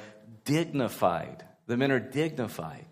[0.46, 1.44] dignified.
[1.66, 2.86] The men are dignified.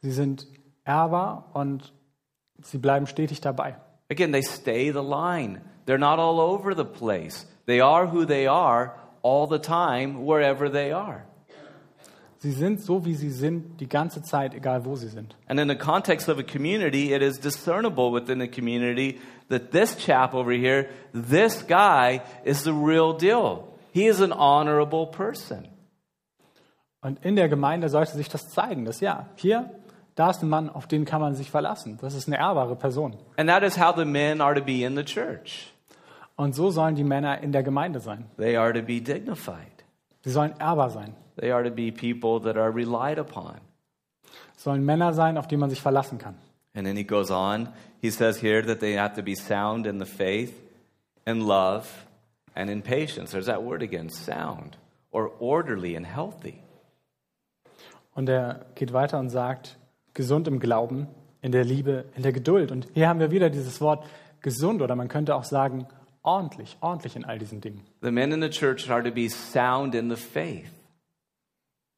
[0.00, 0.46] Sie sind
[0.84, 1.92] ehrbar und
[2.62, 3.76] sie bleiben stetig dabei.
[4.10, 5.60] Again, they stay the line.
[5.84, 7.46] They're not all over the place.
[7.66, 11.26] They are who they are all the time, wherever they are.
[12.40, 15.34] Sie sind so, wie sie sind, die ganze Zeit, egal wo sie sind.
[15.48, 19.96] And in the context of a community, it is discernible within the community that this
[19.96, 23.76] chap over here, this guy, is the real deal.
[23.92, 25.66] He is an honorable person.
[27.08, 29.70] Und in der Gemeinde sollte sich das zeigen, dass ja, hier,
[30.14, 31.96] da ist ein Mann, auf den kann man sich verlassen.
[32.02, 33.16] Das ist eine ehrbare Person.
[33.38, 35.72] And that is how the men are to be in the church.
[36.36, 38.26] Und so sollen die Männer in der Gemeinde sein.
[38.36, 39.72] They are to be dignified.
[40.22, 41.14] Sie sollen ehrbar sein.
[41.36, 43.54] They are to be people that are relied upon.
[44.58, 46.34] Sollen Männer sein, auf die man sich verlassen kann.
[46.74, 47.70] And then he goes on.
[48.02, 50.52] He says here that they have to be sound in the faith,
[51.26, 51.86] in love,
[52.54, 53.30] and in patience.
[53.30, 54.76] There's that word again sound,
[55.10, 56.60] or orderly and healthy.
[58.18, 59.78] Und er geht weiter und sagt,
[60.12, 61.06] gesund im Glauben,
[61.40, 62.72] in der Liebe, in der Geduld.
[62.72, 64.04] Und hier haben wir wieder dieses Wort
[64.40, 65.86] gesund oder man könnte auch sagen
[66.24, 67.80] ordentlich, ordentlich in all diesen Dingen.
[68.02, 70.68] The men in the church are to be sound in the faith,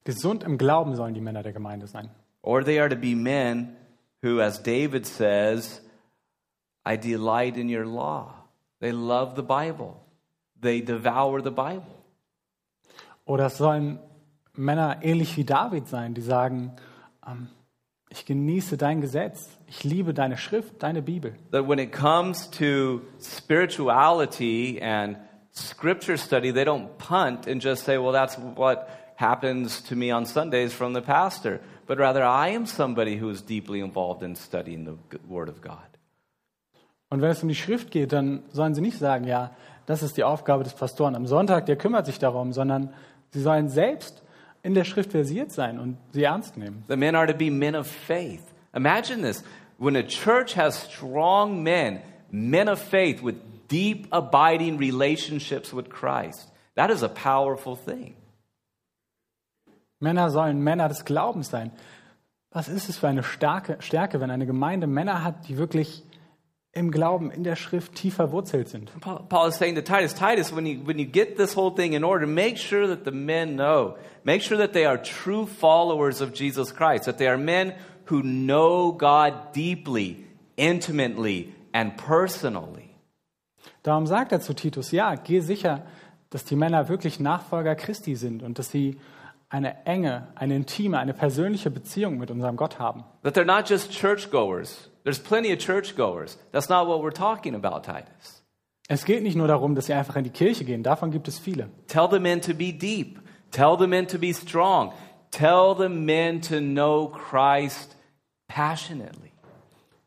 [0.05, 2.11] Gesund im Glauben sollen die Männer der Gemeinde sein.
[2.43, 3.75] or they are to be men
[4.23, 5.81] who, as David says,
[6.85, 8.35] I delight in your law.
[8.81, 9.95] They love the Bible,
[10.61, 11.97] they devour the Bible.
[13.25, 14.01] Oder es sollen
[14.55, 16.73] Männer ähnlich wie David sein, die sagen,
[17.27, 17.49] ähm,
[18.11, 21.35] ich genieße dein Gesetz, ich liebe deine Schrift, deine Bibel.
[21.53, 25.17] that when it comes to spirituality and
[25.53, 30.27] scripture study, they don't punt and just say, well, that's what happens to me on
[30.27, 31.61] Sundays from the pastor.
[31.87, 35.79] But rather, I am somebody who is deeply involved in studying the Word of God.
[37.11, 39.51] Und wenn es um die Schrift geht, dann sollen sie nicht sagen, ja,
[39.87, 42.95] das ist die Aufgabe des Pastoren am Sonntag, der kümmert sich darum, sondern
[43.31, 44.23] sie sollen selbst
[44.63, 46.85] in der Schrift versiert sein und sie ernst nehmen.
[46.89, 48.43] The men are to be men of faith.
[48.75, 49.43] Imagine this
[49.79, 53.37] when a church has strong men, men of faith with
[53.69, 58.15] deep, abiding relationships with Christ, that is a powerful thing.
[60.01, 61.73] Männer sollen Männer des Glaubens sein.
[62.53, 66.03] Was ist es für eine starke Stärke, wenn eine Gemeinde Männer hat, die wirklich
[66.73, 68.93] im Glauben, in der Schrift tief verwurzelt sind?
[69.01, 71.95] Paul, Paul is saying to Titus, Titus, when you, when you get this whole thing
[71.95, 73.97] in order, make sure that the men know.
[74.25, 77.75] Make sure that they are true followers of Jesus Christ, that they are men
[78.07, 80.25] who know God deeply,
[80.57, 82.91] intimately, and personally.
[83.83, 85.87] Darum sagt er zu Titus, ja, geh sicher,
[86.29, 89.01] dass die Männer wirklich Nachfolger Christi sind und dass sie
[89.49, 93.05] eine enge, eine intime, eine persönliche Beziehung mit unserem Gott haben.
[93.23, 94.90] That they're not just churchgoers.
[95.05, 96.37] There's plenty of churchgoers.
[96.53, 98.43] That's not what we're talking about, Titus.
[98.89, 101.39] Es geht nicht nur darum, dass sie einfach in die Kirche gehen, davon gibt es
[101.39, 101.71] viele.
[101.87, 103.21] Tell the men to be deep.
[103.53, 104.93] Tell the men to be strong.
[105.31, 107.97] Tell the men to know Christ
[108.49, 109.31] passionately.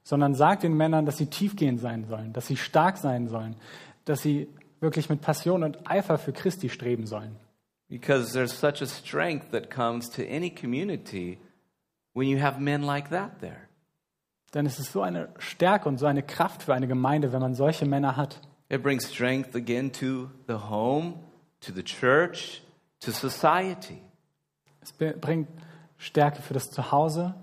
[0.04, 3.56] Sondern sagt den Männern, dass sie tiefgehend sein sollen, dass sie stark sein sollen,
[4.04, 4.50] dass sie
[4.82, 7.38] wirklich mit Passion und Eifer für Christi streben sollen.
[7.88, 11.40] Because there's such a strength that comes to any community
[12.14, 13.70] when you have men like that there.
[14.54, 17.56] Denn es ist so eine Stärke und so eine Kraft für eine Gemeinde, wenn man
[17.56, 18.39] solche Männer hat.
[18.70, 21.16] It brings strength again to the home,
[21.62, 22.62] to the church,
[23.02, 24.02] to society.
[24.82, 25.48] Es bringt
[25.98, 27.36] Stärke für das Zuhause,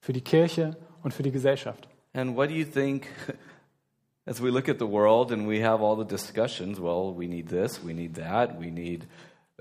[0.00, 1.88] für die Kirche und für die Gesellschaft.
[2.12, 3.08] And what do you think
[4.26, 6.78] as we look at the world and we have all the discussions?
[6.78, 9.06] Well, we need this, we need that, we need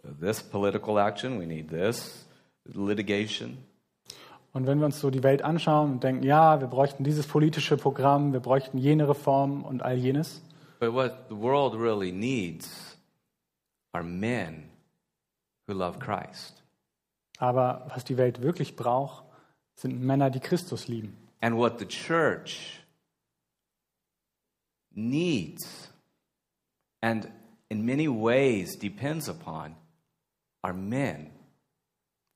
[0.03, 2.25] uh, this political action, we need this
[2.65, 3.58] litigation.
[4.53, 7.75] Und wenn wir uns so die Welt anschauen und denken, ja, wir bräuchten dieses politische
[7.75, 10.41] Programm, wir bräuchten jene Reform und all jenes,
[10.79, 12.97] But what the world really needs
[13.93, 14.69] are men
[15.67, 16.61] who love Christ.
[17.39, 19.23] aber was die Welt wirklich braucht,
[19.75, 21.17] sind Männer, die Christus lieben.
[21.41, 22.83] And what the church
[24.91, 25.91] needs
[27.01, 27.27] and
[27.69, 29.75] in many ways depends upon
[30.61, 31.31] are men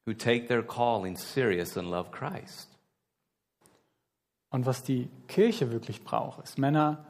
[0.08, 2.70] who take their calling serious and love Christ.
[4.50, 7.06] Und was die Kirche wirklich braucht, ist Männer,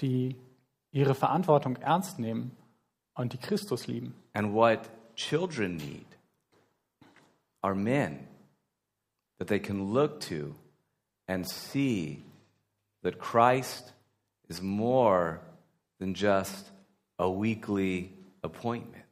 [0.00, 0.34] die
[0.90, 2.56] ihre Verantwortung ernst nehmen
[3.12, 4.14] und die Christus lieben.
[4.32, 6.06] And what children need
[7.60, 8.26] are men
[9.38, 10.54] that they can look to
[11.26, 12.22] and see
[13.02, 13.92] that Christ
[14.48, 15.40] is more
[15.98, 16.72] than just
[17.18, 19.04] a weekly appointment.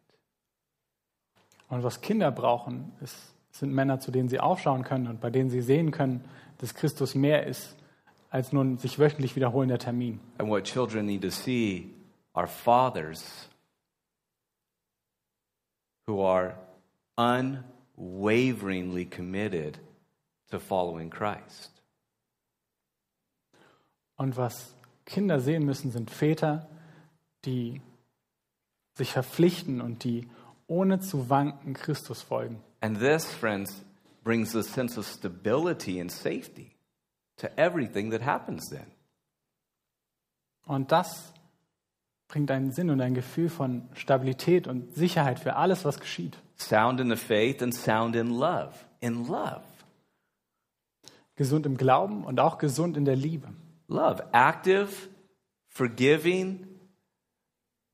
[1.68, 5.50] Und was Kinder brauchen, ist, sind Männer, zu denen sie aufschauen können und bei denen
[5.50, 6.24] sie sehen können,
[6.58, 7.76] dass Christus mehr ist
[8.30, 10.20] als nur ein sich wöchentlich wiederholender Termin.
[10.38, 11.90] And what children need to see
[12.34, 13.48] are fathers
[16.06, 16.56] who are
[17.16, 19.78] unwaveringly committed
[20.50, 21.72] to following Christ.
[24.16, 24.74] Und was
[25.04, 26.68] Kinder sehen müssen, sind Väter,
[27.44, 27.80] die
[28.94, 30.28] sich verpflichten und die
[30.66, 32.62] ohne zu wanken Christus folgen.
[32.80, 33.84] And this, friends,
[34.24, 36.76] brings a sense of stability and safety
[37.36, 38.86] to everything that happens then.
[40.66, 41.32] Und das
[42.28, 46.36] bringt einen Sinn und ein Gefühl von Stabilität und Sicherheit für alles, was geschieht.
[46.58, 48.74] Sound in the faith and sound in love.
[49.00, 49.62] In love.
[51.36, 53.48] Gesund im Glauben und auch gesund in der Liebe.
[53.88, 54.24] Love.
[54.32, 54.88] Active,
[55.68, 56.66] forgiving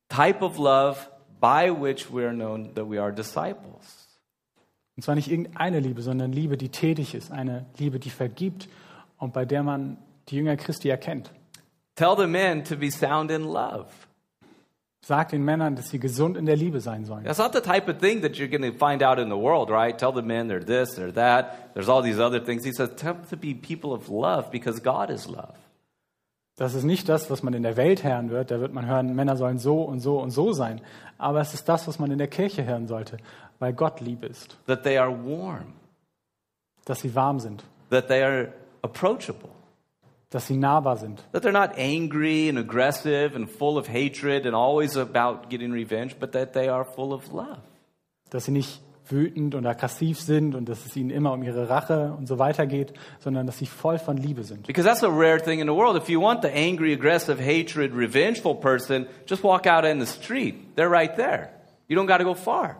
[0.08, 0.98] type of love
[1.42, 4.08] by which we are known that we are disciples.
[4.96, 8.68] Und zwar nicht irgendeine Liebe, sondern Liebe, die tätig ist, eine Liebe, die vergibt
[9.18, 11.32] und bei der man die Jünger Christi erkennt.
[11.96, 13.86] Tell the men to be sound in love.
[15.04, 17.24] Sagt den Männern, dass sie gesund in der Liebe sein sollen.
[17.24, 19.68] That's not the type of thing that you're going to find out in the world,
[19.68, 19.98] right?
[19.98, 21.74] Tell the men they're this, they're that.
[21.74, 22.64] There's all these other things.
[22.64, 25.56] He says, them to be people of love because God is love.
[26.56, 28.50] Das ist nicht das, was man in der Welt hören wird.
[28.50, 30.80] Da wird man hören, Männer sollen so und so und so sein.
[31.18, 33.16] Aber es ist das, was man in der Kirche hören sollte,
[33.58, 34.58] weil Gott Liebe ist.
[34.66, 35.72] That they are warm,
[36.84, 39.48] Dass sie warm sind, that they are approachable,
[40.30, 44.54] dass sie nahbar sind, that they're not angry and aggressive and full of hatred and
[44.54, 47.60] always about getting revenge, but that they are full of love.
[48.30, 52.14] dass sie nicht wütend und aggressiv sind und dass es ihnen immer um ihre Rache
[52.16, 54.66] und so weiter geht, sondern dass sie voll von Liebe sind.
[54.66, 55.96] Because that's a rare thing in the world.
[55.96, 60.76] If you want the angry, aggressive, hatred, revengeful person, just walk out in the street.
[60.76, 61.50] They're right there.
[61.88, 62.76] You don't got to go far.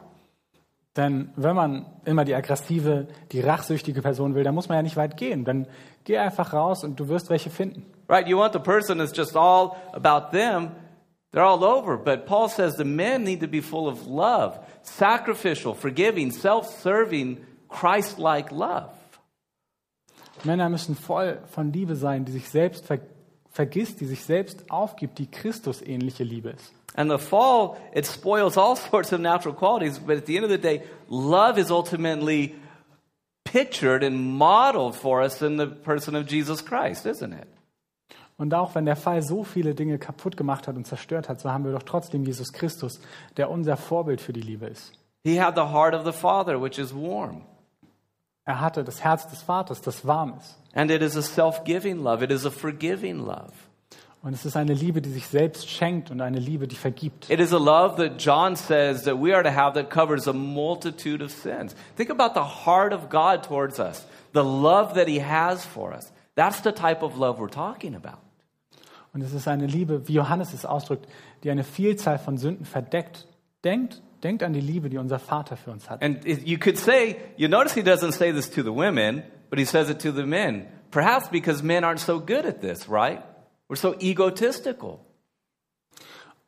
[0.96, 4.96] Denn wenn man immer die aggressive, die rachsüchtige Person will, dann muss man ja nicht
[4.96, 5.44] weit gehen.
[5.44, 5.66] Dann
[6.04, 7.87] geh einfach raus und du wirst welche finden.
[8.08, 8.28] Right?
[8.28, 10.72] You want the person that's just all about them.
[11.32, 11.96] They're all over.
[11.96, 17.38] But Paul says the men need to be full of love, sacrificial, forgiving, self serving,
[17.68, 18.90] Christ like love.
[20.45, 23.01] Männer müssen voll von Liebe sein, die sich selbst ver
[23.51, 26.73] vergisst, die sich selbst aufgibt, die Christus ähnliche Liebe ist.
[26.95, 30.51] And the fall, it spoils all sorts of natural qualities, but at the end of
[30.51, 32.55] the day, love is ultimately
[33.45, 37.49] pictured and modeled for us in the person of Jesus Christ, isn't it?
[38.37, 41.51] Und auch wenn der Fall so viele Dinge kaputt gemacht hat und zerstört hat, so
[41.51, 43.01] haben wir doch trotzdem Jesus Christus,
[43.37, 44.92] der unser Vorbild für die Liebe ist.
[45.25, 47.42] He had the heart of the Father, which is warm.
[48.45, 50.59] Er hatte das Herz des Vaters, das warm ist.
[50.75, 53.53] And it is a self giving love, it is a forgiving love.
[54.23, 57.29] Und es ist eine Liebe, die sich selbst schenkt und eine Liebe, die vergibt.
[57.29, 60.33] It is a love that John says that we are to have that covers a
[60.33, 61.75] multitude of sins.
[61.96, 66.13] Think about the heart of God towards us, the love that He has for us.
[66.37, 68.19] That's the type of love we're talking about.
[69.13, 71.06] Und es ist eine Liebe, wie Johannes es ausdrückt,
[71.42, 73.27] die eine Vielzahl von Sünden verdeckt.
[73.63, 76.02] Denkt, denkt an die Liebe, die unser Vater für uns hat.
[76.02, 79.65] And you could say, you notice He doesn't say this to the women, but He
[79.65, 80.67] says it to the men.
[80.90, 83.23] Perhaps because men aren't so good at this, right?
[83.69, 85.00] We're so egotistical.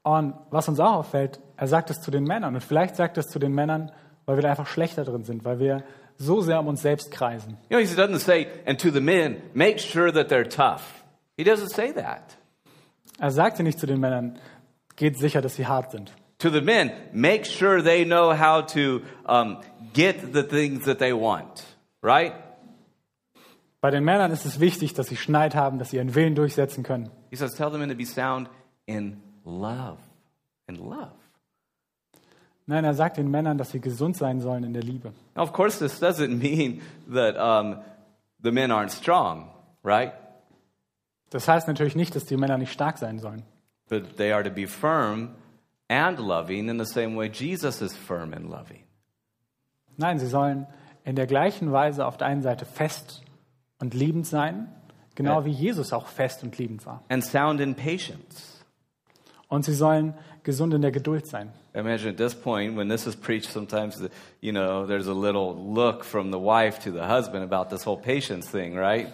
[0.02, 2.54] Und was uns auch auffällt, er sagt es zu den Männern.
[2.54, 3.90] Und vielleicht sagt er es zu den Männern,
[4.26, 5.84] weil wir da einfach schlechter drin sind, weil wir
[6.16, 7.58] so sehr um uns selbst kreisen.
[7.68, 11.04] You know, He doesn't say, and to the men, make sure that they're tough.
[11.36, 12.36] He doesn't say that.
[13.18, 14.38] Er sagte nicht zu den Männern,
[14.96, 16.12] geht sicher, dass sie hart sind.
[16.38, 19.58] To the men, make sure they know how to um,
[19.92, 21.64] get the things that they want,
[22.02, 22.34] right?
[23.80, 26.82] Bei den Männern ist es wichtig, dass sie Schneid haben, dass sie ihren Willen durchsetzen
[26.82, 27.10] können.
[27.30, 28.48] He says, tell the men to be sound
[28.86, 29.98] in love.
[30.66, 31.12] In love.
[32.66, 35.12] Nein, er sagt den Männern, dass sie gesund sein sollen in der Liebe.
[35.36, 36.80] Now, of course, this doesn't mean
[37.12, 37.82] that um,
[38.42, 39.50] the men aren't strong,
[39.82, 40.12] right?
[41.30, 43.42] Das heißt natürlich nicht, dass die Männer nicht stark sein sollen.
[43.88, 45.30] But they are to be firm
[45.88, 48.84] and loving in the same way Jesus is firm and loving.
[49.96, 50.66] Nein, sie sollen
[51.04, 53.22] in der gleichen Weise auf der einen Seite fest
[53.78, 54.68] und liebend sein,
[55.14, 57.02] genau wie Jesus auch fest und liebend war.
[57.08, 58.64] And sound in patience.
[59.48, 61.52] Und sie sollen gesund in der Geduld sein.
[61.74, 64.00] Imagine at this point, when this is preached, sometimes,
[64.40, 68.00] you know, there's a little look from the wife to the husband about this whole
[68.00, 69.12] patience thing, right?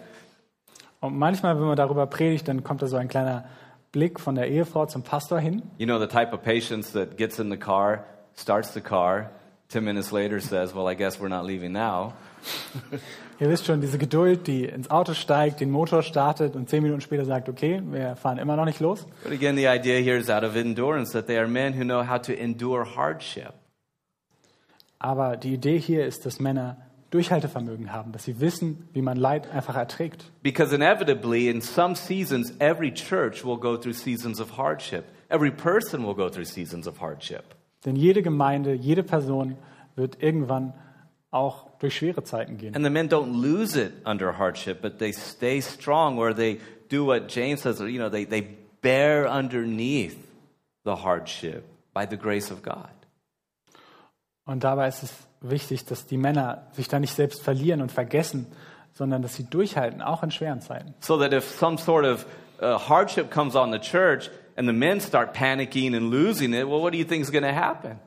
[1.01, 3.45] Und manchmal, wenn man darüber predigt, dann kommt da so ein kleiner
[3.93, 5.63] Blick von der Ehefrau zum Pastor hin.
[5.79, 8.05] You know, the type of patience that gets in the car,
[8.37, 9.31] starts the car,
[9.71, 12.13] 10 minutes later says, Well, I guess we're not leaving now.
[13.41, 17.01] Ihr wisst schon, diese Geduld, die ins Auto steigt, den Motor startet und zehn Minuten
[17.01, 19.07] später sagt, okay, wir fahren immer noch nicht los.
[19.23, 22.07] But again, the idea here is out of endurance, that they are men who know
[22.07, 23.55] how to endure hardship.
[24.99, 26.77] Aber die Idee hier ist, dass Männer
[27.11, 30.31] Durchhaltevermögen haben, dass sie wissen, wie man Leid einfach erträgt.
[30.43, 35.05] Because inevitably, in some seasons, every church will go through seasons of hardship.
[35.29, 37.45] Every person will go through seasons of hardship.
[37.85, 39.57] Denn jede Gemeinde, jede Person
[39.97, 40.75] wird irgendwann
[41.31, 42.75] auch durch schwere Zeiten gehen.
[42.75, 47.05] And the men don't lose it under hardship, but they stay strong, or they do
[47.05, 50.17] what James says, or, you know, they, they bear underneath
[50.85, 52.91] the hardship by the grace of God.
[54.45, 58.47] Und dabei ist es wichtig, dass die Männer sich da nicht selbst verlieren und vergessen,
[58.93, 60.95] sondern dass sie durchhalten, auch in schweren Zeiten.
[61.01, 62.27] So that if some sort of
[62.61, 66.81] uh, hardship comes on the church and the men start panicking and losing it, well,
[66.83, 67.99] what do you think is going to happen?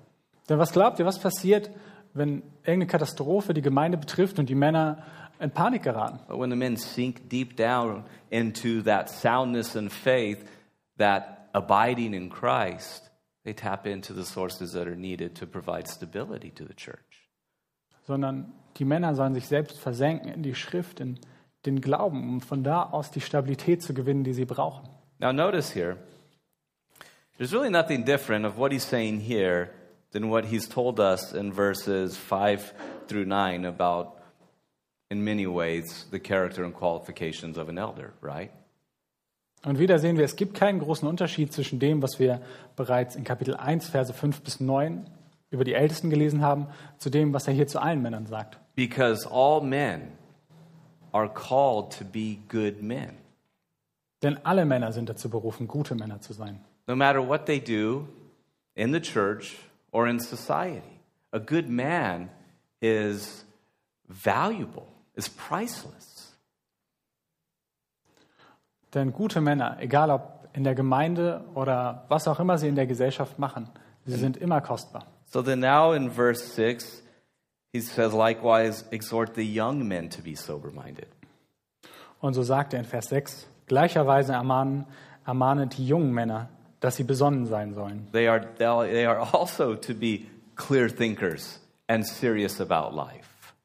[0.50, 1.70] Denn was glaubt ihr, was passiert,
[2.14, 5.04] wenn irgendeine Katastrophe die Gemeinde betrifft und die Männer
[5.40, 6.20] in Panik geraten?
[6.28, 10.46] But when the men sink deep down into that soundness and faith,
[10.98, 13.10] that abiding in Christ,
[13.46, 17.12] they tap into the sources that are needed to provide stability to the church.
[18.06, 21.20] Sondern die Männer sollen sich selbst versenken in die Schrift, in
[21.66, 24.88] den Glauben, um von da aus die Stabilität zu gewinnen, die sie brauchen.
[25.20, 25.97] Now, notice here,
[27.38, 29.70] there's really nothing different of what he's saying here
[30.12, 32.74] than what he's told us in verses 5
[33.08, 34.18] through 9 about,
[35.10, 38.51] in many ways, the character and qualifications of an elder, right?
[39.66, 42.41] Und wieder sehen wir, es gibt keinen großen Unterschied zwischen dem, was wir
[42.76, 45.06] bereits in Kapitel 1, Verse 5 bis 9
[45.54, 48.60] über die Ältesten gelesen haben, zu dem, was er hier zu allen Männern sagt.
[48.76, 50.12] Because all men
[51.12, 53.18] are called to be good men.
[54.24, 56.60] Denn alle Männer sind dazu berufen, gute Männer zu sein.
[56.88, 58.08] No matter what they do
[58.76, 59.58] in the church
[59.91, 60.99] or in society,
[61.32, 62.30] a good man
[62.82, 63.45] is
[64.08, 66.36] valuable, is priceless.
[68.93, 72.86] Denn gute Männer, egal ob in der Gemeinde oder was auch immer sie in der
[72.86, 73.70] Gesellschaft machen,
[74.06, 75.06] sie sind immer kostbar.
[75.34, 77.02] So then now in verse 6,
[77.72, 81.08] he says, likewise, exhort the young men to be sober minded.
[82.22, 84.86] Und so sagt er in Vers 6, gleicherweise ermahnen,
[85.26, 88.08] ermahnen die jungen Männer, dass sie besonnen sein sollen.
[88.12, 93.56] They are, they are also to be clear thinkers and serious about life.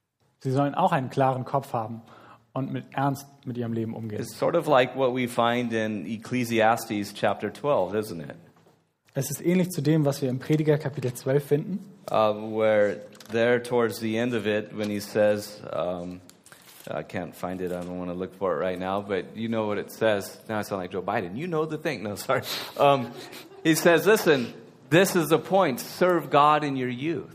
[0.40, 2.00] Sie sollen auch einen klaren Kopf haben
[2.54, 4.20] und mit Ernst mit ihrem Leben umgehen.
[4.20, 8.36] It's sort of like what we find in Ecclesiastes chapter 12, isn't it?
[9.18, 13.00] Es ist ähnlich zu dem, was wir im Prediger Kapitel 12 finden, Uh, where
[13.32, 16.20] there towards the end of it, when he says, um,
[16.88, 19.48] I can't find it, I don't want to look for it right now, but you
[19.48, 20.38] know what it says.
[20.48, 21.36] Now I sound like Joe Biden.
[21.36, 22.04] You know the thing.
[22.04, 22.42] No, sorry.
[22.78, 23.10] Um,
[23.64, 24.54] he says, listen,
[24.88, 25.80] this is the point.
[25.80, 27.34] Serve God in your youth,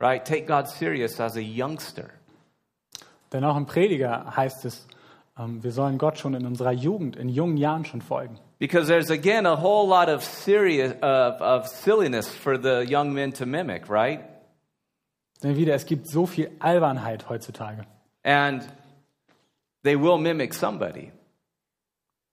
[0.00, 0.24] right?
[0.24, 2.10] Take God serious as a youngster.
[3.32, 4.88] denn auch im Prediger heißt es,
[5.38, 8.40] ähm, wir sollen Gott schon in unserer Jugend, in jungen Jahren schon folgen.
[8.62, 13.32] Because there's again a whole lot of serious of, of silliness for the young men
[13.32, 14.22] to mimic, right?
[15.42, 17.84] Denn wieder, es gibt so viel Albernheit heutzutage.
[18.22, 18.62] And
[19.82, 21.10] they will mimic somebody.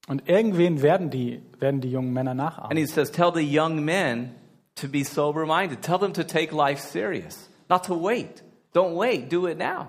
[0.08, 2.70] Und irgendwen werden die, werden die jungen Männer nachahmen.
[2.70, 4.36] And he says, Tell the young men
[4.76, 5.82] to be sober minded.
[5.82, 8.44] Tell them to take life serious, not to wait.
[8.76, 9.88] Don't wait, do it now.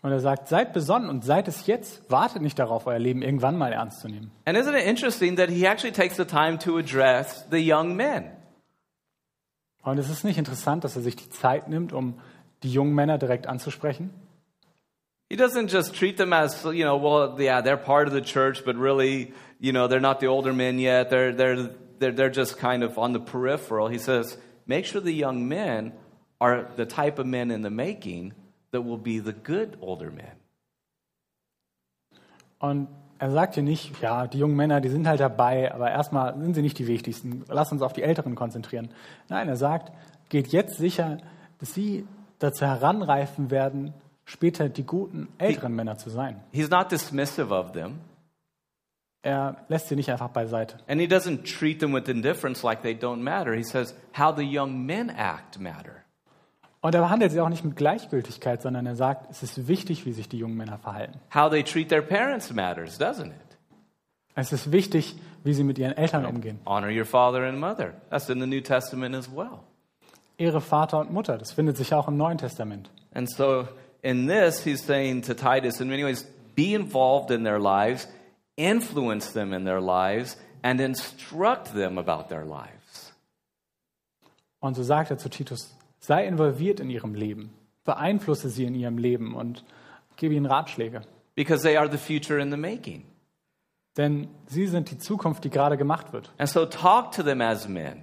[0.00, 2.10] Und er sagt, seid besonnen und seid es jetzt.
[2.10, 4.30] Wartet nicht darauf, euer Leben irgendwann mal ernst zu nehmen.
[4.44, 8.30] And isn't it interesting that he actually takes the time to address the young men?
[9.82, 12.14] Und es ist nicht interessant, dass er sich die Zeit nimmt, um
[12.62, 14.10] die jungen Männer direkt anzusprechen.
[15.30, 18.64] He doesn't just treat them as, you know, well, yeah, they're part of the church,
[18.64, 21.10] but really, you know, they're not the older men yet.
[21.10, 23.88] They're, they're they're, they're just kind of on the peripheral.
[23.88, 25.92] He says, make sure the young men
[26.40, 28.34] are the type of men in the making
[28.72, 30.32] that will be the good older men.
[32.58, 32.88] Und
[33.18, 36.54] er sagt hier nicht, ja, die jungen Männer, die sind halt dabei, aber erstmal sind
[36.54, 37.44] sie nicht die wichtigsten.
[37.48, 38.90] Lass uns auf die Älteren konzentrieren.
[39.28, 39.92] Nein, er sagt,
[40.28, 41.18] geht jetzt sicher,
[41.58, 42.06] dass sie
[42.38, 43.92] dazu heranreifen werden,
[44.24, 46.40] später die guten älteren Männer zu sein.
[46.52, 48.00] He's not dismissive of them,
[49.22, 50.76] Er lässt sie nicht einfach beiseite.
[50.86, 53.52] and he doesn't treat them with indifference like they don't matter.
[53.54, 56.04] He says, how the young men act matter.
[56.88, 60.12] Und er behandelt sie auch nicht mit Gleichgültigkeit, sondern er sagt, es ist wichtig, wie
[60.14, 61.20] sich die jungen Männer verhalten.
[61.34, 63.58] How they treat their parents matters, doesn't it?
[64.34, 65.14] Es ist wichtig,
[65.44, 66.60] wie sie mit ihren Eltern umgehen.
[66.64, 67.92] Honor your father and mother.
[68.08, 69.64] That's in the New Testament as well.
[70.38, 72.88] Ehre Vater und Mutter, das findet sich auch im Neuen Testament.
[73.12, 73.68] And so
[74.00, 76.26] in this, he's saying to Titus, in many ways,
[76.56, 78.08] be involved in their lives,
[78.56, 83.12] influence them in their lives, and instruct them about their lives.
[84.60, 87.50] Und so sagt er zu Titus, sei involviert in ihrem Leben,
[87.84, 89.64] beeinflusse sie in ihrem Leben und
[90.16, 91.02] gebe ihnen Ratschläge.
[91.34, 93.04] Because they are the future in the making.
[93.96, 96.30] Denn sie sind die Zukunft, die gerade gemacht wird.
[96.38, 98.02] And so talk to them as men.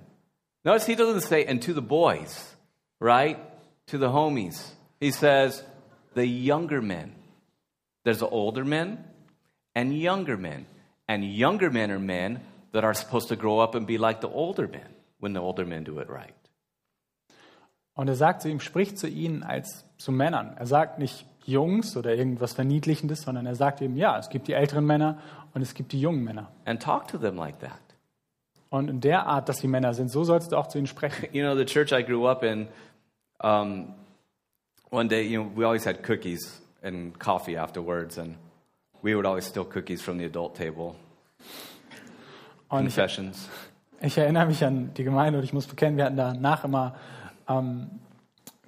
[0.63, 2.55] Notice he doesn't say, and to the boys,
[2.99, 3.37] right?
[3.87, 4.71] To the homies.
[4.99, 5.63] He says,
[6.15, 7.13] the younger men.
[8.03, 9.03] There's the older men
[9.75, 10.65] and younger men.
[11.07, 12.41] And younger men are men
[12.71, 14.87] that are supposed to grow up and be like the older men
[15.19, 16.33] when the older men do it right.
[17.95, 20.55] Und er sagt zu ihm, spricht zu ihnen als zu Männern.
[20.57, 24.53] Er sagt nicht Jungs oder irgendwas Verniedlichendes, sondern er sagt ihm, ja, es gibt die
[24.53, 25.17] älteren Männer
[25.53, 26.51] und es gibt die jungen Männer.
[26.65, 27.79] And talk to them like that.
[28.69, 31.27] Und in der Art, dass sie Männer sind, so sollst du auch zu ihnen sprechen.
[31.33, 32.67] You know, the church I grew up in,
[33.41, 33.93] um,
[34.89, 38.35] one day, you know, we always had cookies and coffee afterwards, and
[39.01, 40.95] we would always steal cookies from the adult table.
[42.67, 43.47] Und ich, Confessions.
[44.01, 46.95] ich erinnere mich an die Gemeinde und ich muss bekennen, wir hatten danach immer
[47.47, 47.89] ähm,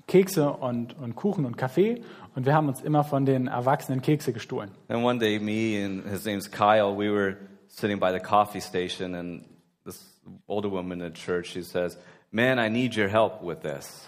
[0.08, 2.02] Kekse und, und Kuchen und Kaffee
[2.36, 4.72] und wir haben uns immer von den Erwachsenen Kekse gestohlen.
[4.88, 9.16] And one day, me and his name's Kyle, we were sitting by the coffee station,
[9.16, 9.44] and
[9.86, 10.18] this
[10.48, 11.98] older woman in the church, she says,
[12.32, 14.08] Man, I need your help with this.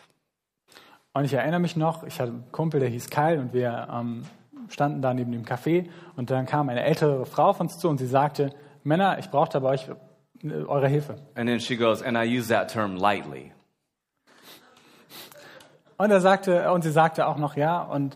[1.14, 4.24] Und ich erinnere mich noch, ich hatte einen Kumpel, der hieß Kyle und wir ähm,
[4.70, 7.98] standen da neben dem Café und dann kam eine ältere Frau auf uns zu und
[7.98, 8.52] sie sagte,
[8.84, 9.90] Männer, ich brauchte bei euch
[10.44, 11.16] äh, eure Hilfe.
[11.36, 13.52] And then she goes, And I use that term lightly.
[16.00, 18.16] Und er sagte, und sie sagte auch noch ja und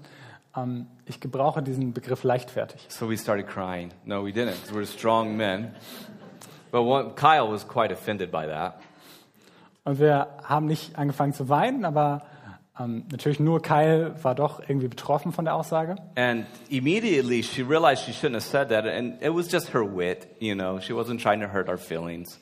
[0.55, 2.85] ähm, ich gebrauche diesen Begriff leichtfertig.
[2.87, 3.91] So we started crying.
[4.05, 5.75] No, we didn't, we're strong men.
[6.71, 8.75] But one, Kyle was quite offended by that.
[9.83, 12.21] Und wir haben nicht angefangen zu weinen, aber
[12.79, 15.97] ähm, natürlich nur Kyle war doch irgendwie betroffen von der Aussage.
[16.15, 20.25] And immediately she realized she shouldn't have said that, and it was just her wit,
[20.39, 20.79] you know.
[20.79, 22.39] She wasn't trying to hurt our feelings.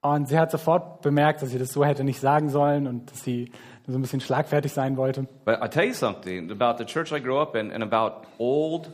[0.00, 3.22] Und sie hat sofort bemerkt, dass sie das so hätte nicht sagen sollen und dass
[3.22, 3.52] sie
[3.88, 5.26] so ein bisschen schlagfertig sein wollte.
[5.44, 8.90] But I'll tell you something about the church I grew up in and about old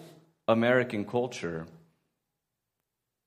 [0.46, 1.66] American culture.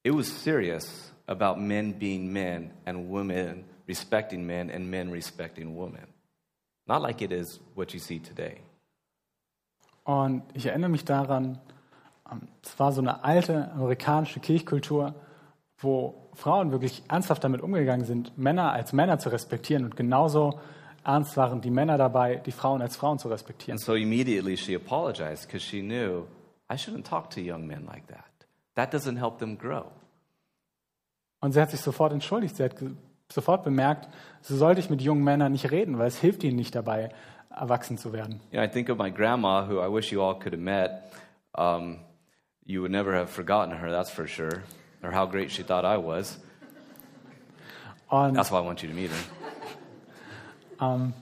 [0.03, 6.07] It was serious about men being men and women respecting men and men respecting women.
[6.87, 8.61] Not like it is what you see today.
[10.05, 11.59] Und ich erinnere mich daran,
[12.31, 15.15] ähm, es war so eine alte amerikanische Kirchkultur,
[15.79, 20.61] wo Frauen wirklich ernsthaft damit umgegangen sind, Männer als Männer zu respektieren und genauso
[21.07, 23.77] ernst waren die Männer dabei, die Frauen als Frauen zu respektieren.
[23.77, 26.27] And so immediately she apologized because she knew
[26.69, 28.25] I shouldn't talk to young men like that.
[28.75, 29.85] That doesn't help them grow.
[31.39, 32.57] Und sie hat sich sofort entschuldigt.
[32.57, 32.75] Sie hat
[33.31, 34.09] sofort bemerkt,
[34.41, 37.09] so sollte ich mit jungen Männern nicht reden, weil es hilft ihnen nicht dabei,
[37.49, 38.41] erwachsen zu werden.
[38.51, 41.03] Know, I think of my grandma, who I wish you all could have met.
[41.53, 41.99] Um,
[42.65, 44.63] you would never have forgotten her, that's for sure,
[45.01, 46.37] or how great she thought I was.
[48.09, 49.17] Und, That's why I want you to meet her.
[50.81, 51.13] Ähm,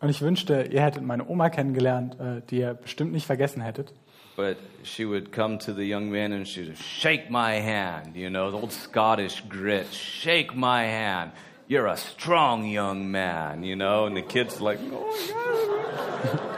[0.00, 3.92] und ich wünschte, ihr hättet meine Oma kennengelernt, äh, die ihr bestimmt nicht vergessen hättet.
[4.34, 8.50] But she would come to the young men and she'd shake my hand, you know,
[8.50, 11.32] the old Scottish grit, shake my hand.
[11.68, 16.48] You're a strong young man, you know, and the kids like, oh,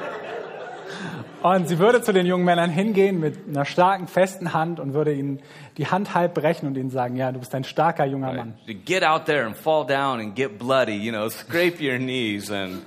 [1.44, 5.12] Und sie würde zu den jungen Männern hingehen mit einer starken, festen Hand und würde
[5.12, 5.42] ihnen
[5.76, 8.54] die Hand halb brechen und ihnen sagen, ja, du bist ein starker junger Mann.
[8.86, 12.50] Get out there and fall down and get bloody, you know, scrape your knees.
[12.50, 12.82] And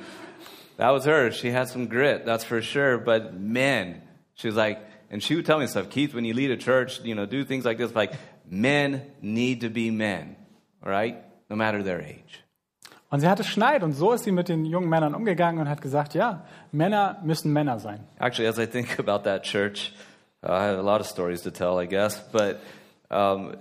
[0.77, 1.31] that was her.
[1.31, 2.97] She had some grit, that's for sure.
[2.97, 4.01] But men,
[4.33, 4.79] she was like,
[5.11, 7.45] and she would tell me stuff, Keith, when you lead a church, you know, do
[7.45, 8.13] things like this, like
[8.49, 10.35] men need to be men,
[10.83, 11.23] all right?
[11.47, 12.41] No matter their age.
[13.09, 15.81] Und sie hatte Schneid und so ist sie mit den jungen Männern umgegangen und hat
[15.81, 18.01] gesagt, ja, Männer müssen Männer sein.
[18.19, 19.93] Actually, as I think about that church,
[20.43, 22.19] uh, I have a lot of stories to tell, I guess.
[22.31, 22.59] But
[23.09, 23.55] um,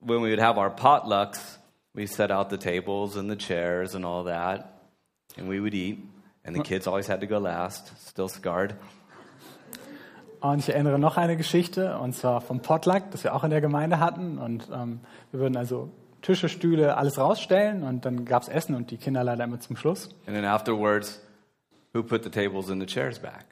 [0.00, 1.60] when we would have our potlucks,
[1.92, 4.80] We set out the tables and the chairs and all that,
[5.36, 5.98] and we would eat.
[6.44, 8.74] And the kids always had to go last, still scarred.
[10.40, 13.60] Und ich erinnere noch eine Geschichte, und zwar vom Potluck, das wir auch in der
[13.60, 14.38] Gemeinde hatten.
[14.38, 15.00] Und ähm,
[15.32, 15.90] wir würden also
[16.22, 20.10] Tische, Stühle, alles rausstellen und dann gab's Essen und die Kinder leider immer zum Schluss.
[20.26, 21.20] And then afterwards,
[21.92, 23.46] who put the tables and the chairs back?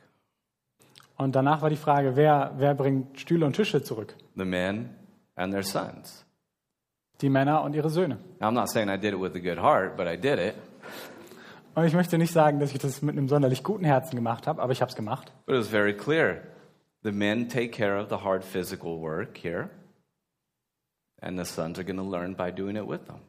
[1.16, 4.14] Und danach war die Frage, wer, wer bringt Stühle und Tische zurück?
[4.36, 4.90] The men
[5.34, 6.24] and their sons.
[7.20, 8.18] Die Männer und ihre Söhne.
[8.40, 10.54] Now, I'm not saying I did it with a good heart, but I did it.
[11.74, 14.62] Und ich möchte nicht sagen, dass ich das mit einem sonderlich guten Herzen gemacht habe,
[14.62, 15.32] aber ich habe es gemacht.
[15.46, 16.42] But it was very clear.
[17.02, 19.70] The men take care of the hard physical work here,
[21.20, 23.20] and the sons are going to learn by doing it with them.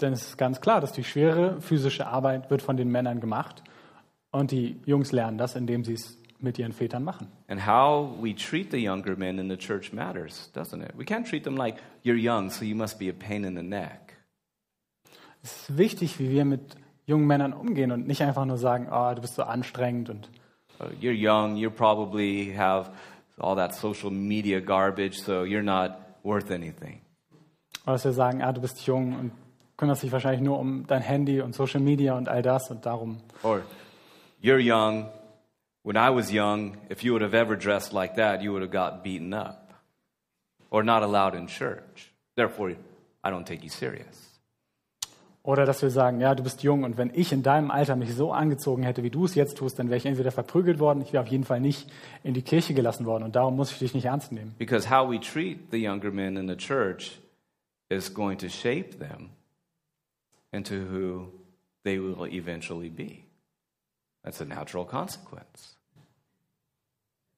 [0.00, 3.62] Denn es ist ganz klar, dass die schwere physische Arbeit wird von den Männern gemacht
[4.32, 7.28] und die Jungs lernen das, indem sie es mit ihren Vätern machen.
[7.48, 10.92] And how we treat the younger men in the church matters, doesn't it?
[10.96, 13.62] We can't treat them like you're young, so you must be a pain in the
[13.62, 14.18] neck.
[15.42, 19.14] Es ist wichtig, wie wir mit jungen Männern umgehen und nicht einfach nur sagen, oh,
[19.14, 20.28] du bist so anstrengend und
[20.80, 22.90] Uh, you're young, you probably have
[23.38, 27.00] all that social media garbage, so you're not worth anything.
[27.84, 29.32] oder dass wir sagen, ah, du bist jung und
[29.76, 33.20] kümmerst dich wahrscheinlich nur um dein Handy und Social Media und all das und darum.
[33.42, 33.62] Or
[34.42, 35.08] you're young.
[35.82, 38.72] When I was young, if you would have ever dressed like that, you would have
[38.72, 39.74] got beaten up
[40.70, 42.12] or not allowed in church.
[42.36, 42.70] Therefore,
[43.22, 44.33] I don't take you serious.
[45.46, 48.14] Oder dass wir sagen, ja, du bist jung und wenn ich in deinem Alter mich
[48.14, 51.12] so angezogen hätte, wie du es jetzt tust, dann wäre ich entweder verprügelt worden, ich
[51.12, 51.92] wäre auf jeden Fall nicht
[52.22, 54.54] in die Kirche gelassen worden und darum muss ich dich nicht ernst nehmen.
[54.56, 57.20] Because how we treat the younger men in the church
[57.90, 59.28] is going to shape them
[60.50, 61.28] into who
[61.82, 63.24] they will eventually be.
[64.22, 65.76] That's a natural consequence.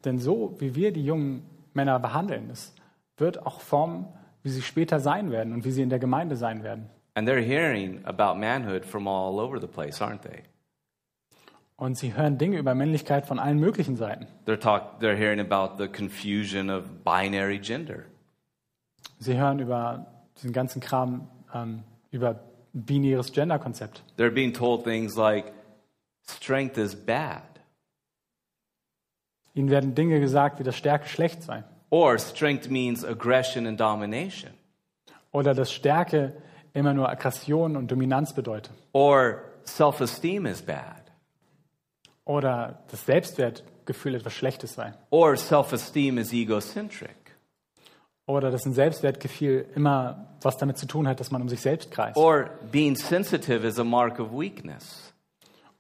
[0.05, 1.43] Denn so, wie wir die jungen
[1.75, 2.73] Männer behandeln, das
[3.17, 4.07] wird auch formen,
[4.45, 6.89] wie sie später sein werden und wie sie in der Gemeinde sein werden.
[7.17, 10.43] And they're hearing about manhood from all over the place, aren't they?
[11.79, 14.27] Und sie hören Dinge über Männlichkeit von allen möglichen Seiten.
[14.47, 18.05] They're, talk, they're hearing about the confusion of binary gender.
[19.19, 20.07] Sie hören über
[20.37, 22.39] diesen ganzen Kram, ähm, über
[22.75, 24.03] binäres Gender-Konzept.
[24.19, 25.53] They're being told things like
[26.29, 27.43] strength is bad,
[29.55, 31.65] Ihnen werden Dinge gesagt, wie das Stärke schlecht sei.
[31.89, 34.51] or strength means aggression and domination,
[35.33, 36.35] Oder dass Stärke
[36.77, 38.73] immer nur Aggression und Dominanz bedeutet.
[38.93, 41.03] or self esteem is bad,
[42.25, 44.93] Oder das Selbstwertgefühl etwas Schlechtes sei.
[45.11, 47.17] or self esteem is egocentric,
[48.27, 51.91] Oder dass ein Selbstwertgefühl immer was damit zu tun hat, dass man um sich selbst
[51.91, 52.17] kreist.
[52.17, 55.13] or being sensitive is a mark of weakness,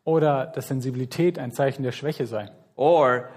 [0.04, 2.50] Oder dass Sensibilität ein Zeichen der Schwäche sei.
[2.76, 3.28] or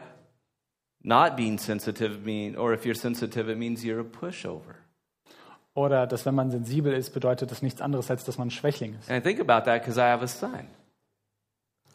[1.02, 4.76] not being sensitive mean or if you're sensitive it means you're a pushover.
[5.74, 8.96] Oder dass wenn man sensibel ist, bedeutet das nichts anderes, als dass man ein Schwächling
[9.00, 9.10] ist.
[9.10, 10.68] And I think about that because I have a son.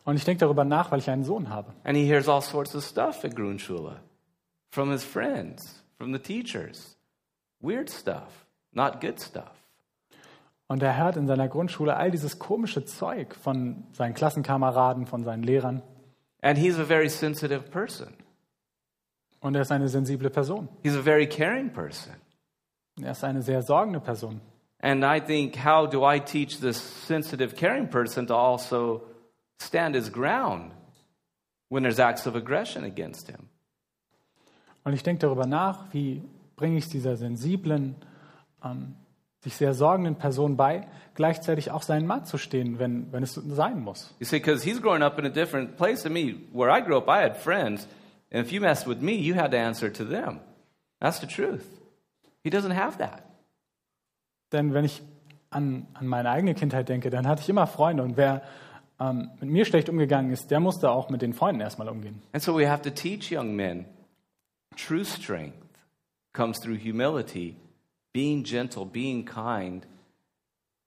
[0.05, 1.73] Und ich denke darüber nach, weil ich einen Sohn habe.
[1.85, 4.01] And he hears all sorts of stuff at Grundschule
[4.71, 6.97] from his friends, from the teachers.
[7.61, 9.65] Weird stuff, not good stuff.
[10.67, 15.43] Und er hört in seiner Grundschule all dieses komische Zeug von seinen Klassenkameraden, von seinen
[15.43, 15.83] Lehrern.
[16.43, 18.15] And he's a very sensitive person.
[19.41, 20.69] Und er ist eine sensible Person.
[20.83, 22.15] He's a very caring person.
[23.03, 24.41] Er ist eine sehr sorgende Person.
[24.81, 26.77] And I think, how do I teach this
[27.07, 29.03] sensitive, caring person to also
[29.59, 30.73] stand his ground
[31.71, 33.49] when there's acts of aggression against him?
[34.85, 36.23] Und ich denke darüber nach, wie
[36.57, 37.97] bringe ich es dieser sensiblen,
[38.63, 38.95] ähm,
[39.41, 43.81] sich sehr sorgenden Person bei, gleichzeitig auch seinen Mann zu stehen, wenn, wenn es sein
[43.81, 44.15] muss.
[44.19, 46.35] You see, because he's growing up in a different place than me.
[46.53, 47.89] Where I grew up, I had friends,
[48.31, 50.41] and if you messed with me, you had to answer to them.
[51.01, 51.65] That's the truth.
[52.45, 53.25] He doesn't have that.
[54.53, 55.03] Denn wenn ich
[55.51, 58.43] an, an meine eigene Kindheit denke, dann hatte ich immer Freunde und wer
[59.01, 62.23] ähm, mit mir schlecht umgegangen ist, der musste auch mit den Freunden erstmal umgehen.
[62.33, 63.87] And so we have to teach young men
[64.77, 65.57] true strength
[66.33, 67.57] comes through humility,
[68.13, 69.87] being gentle, being kind,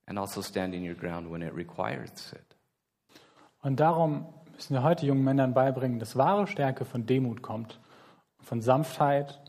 [0.05, 2.55] and also standing your ground when it requires it.
[3.61, 7.79] Und darum müssen wir heute jungen Männern beibringen, dass wahre Stärke von Demut kommt,
[8.39, 9.39] von Sanftheit,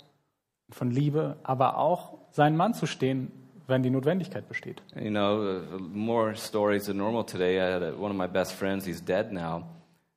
[0.71, 3.33] von Liebe, aber auch seinen Mann zu stehen,
[3.67, 4.83] wenn die Notwendigkeit besteht.
[4.97, 7.59] You know, uh, more stories than normal today.
[7.59, 9.65] I had one of my best friends, he's dead now.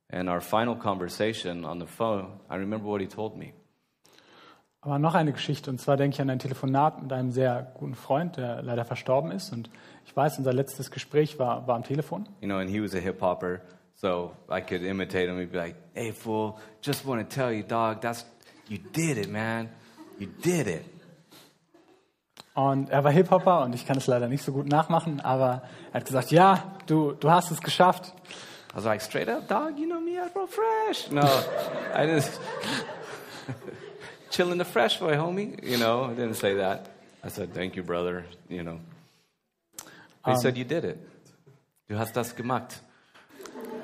[0.08, 3.52] And our final conversation on the phone, I remember what he told me.
[4.82, 7.94] Aber noch eine Geschichte, und zwar denke ich an ein Telefonat mit einem sehr guten
[7.94, 9.52] Freund, der leider verstorben ist.
[9.52, 9.70] Und
[10.04, 12.28] ich weiß, unser letztes Gespräch war, war am Telefon.
[12.40, 13.60] You know, and he was a hip hopper,
[13.94, 15.38] so I could imitate him.
[15.38, 18.26] He'd be like, "Hey, fool, just want to tell you, dog, that's
[18.68, 19.68] you did it, man.
[20.22, 20.84] You did it."
[22.54, 25.62] Und er war Hip-Hopper und ich kann es leider nicht so gut nachmachen, aber
[25.92, 28.12] er hat gesagt, ja, du, du hast es geschafft.
[28.72, 31.10] I was like, straight up, dog, you know me, I roll fresh.
[31.10, 31.22] No,
[31.94, 32.40] I just
[34.30, 35.62] chilling the fresh boy, homie.
[35.62, 36.88] You know, I didn't say that.
[37.24, 38.24] I said, thank you, brother.
[38.48, 38.80] You know.
[40.26, 40.98] He said, you did it.
[41.88, 42.80] Du hast das gemacht.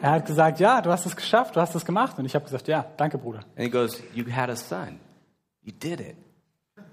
[0.01, 2.19] Er hat gesagt, ja, du hast es geschafft, du hast es gemacht.
[2.19, 3.41] Und ich habe gesagt, ja, danke, Bruder.
[3.57, 5.01] And he goes, you had a son.
[5.63, 6.17] You did it.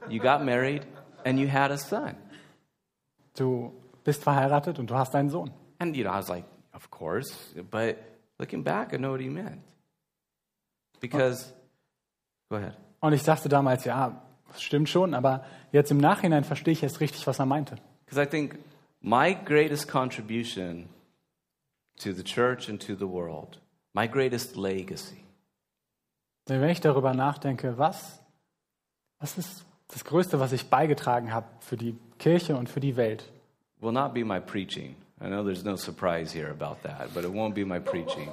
[0.10, 0.86] You got married
[1.26, 2.16] and you had a son.
[3.36, 5.51] Du bist verheiratet und du hast einen Sohn.
[5.80, 7.34] And, you know, I was like, of course.
[7.70, 7.97] But
[8.39, 9.62] looking back, I know what he meant.
[11.01, 11.53] Because,
[12.49, 12.78] go ahead.
[13.01, 16.99] Und ich dachte damals, ja, das stimmt schon, aber jetzt im Nachhinein verstehe ich erst
[17.01, 17.76] richtig, was er meinte.
[18.06, 18.58] Because I think
[19.01, 20.89] my greatest contribution
[21.97, 23.60] to the church and to the world,
[23.93, 25.26] my greatest legacy,
[26.47, 28.20] Denn wenn ich darüber nachdenke, was,
[29.20, 33.32] was ist das Größte, was ich beigetragen habe für die Kirche und für die Welt,
[33.82, 34.96] will not be my preaching.
[35.22, 38.30] I know there's no surprise here about that, but it won't be my preaching.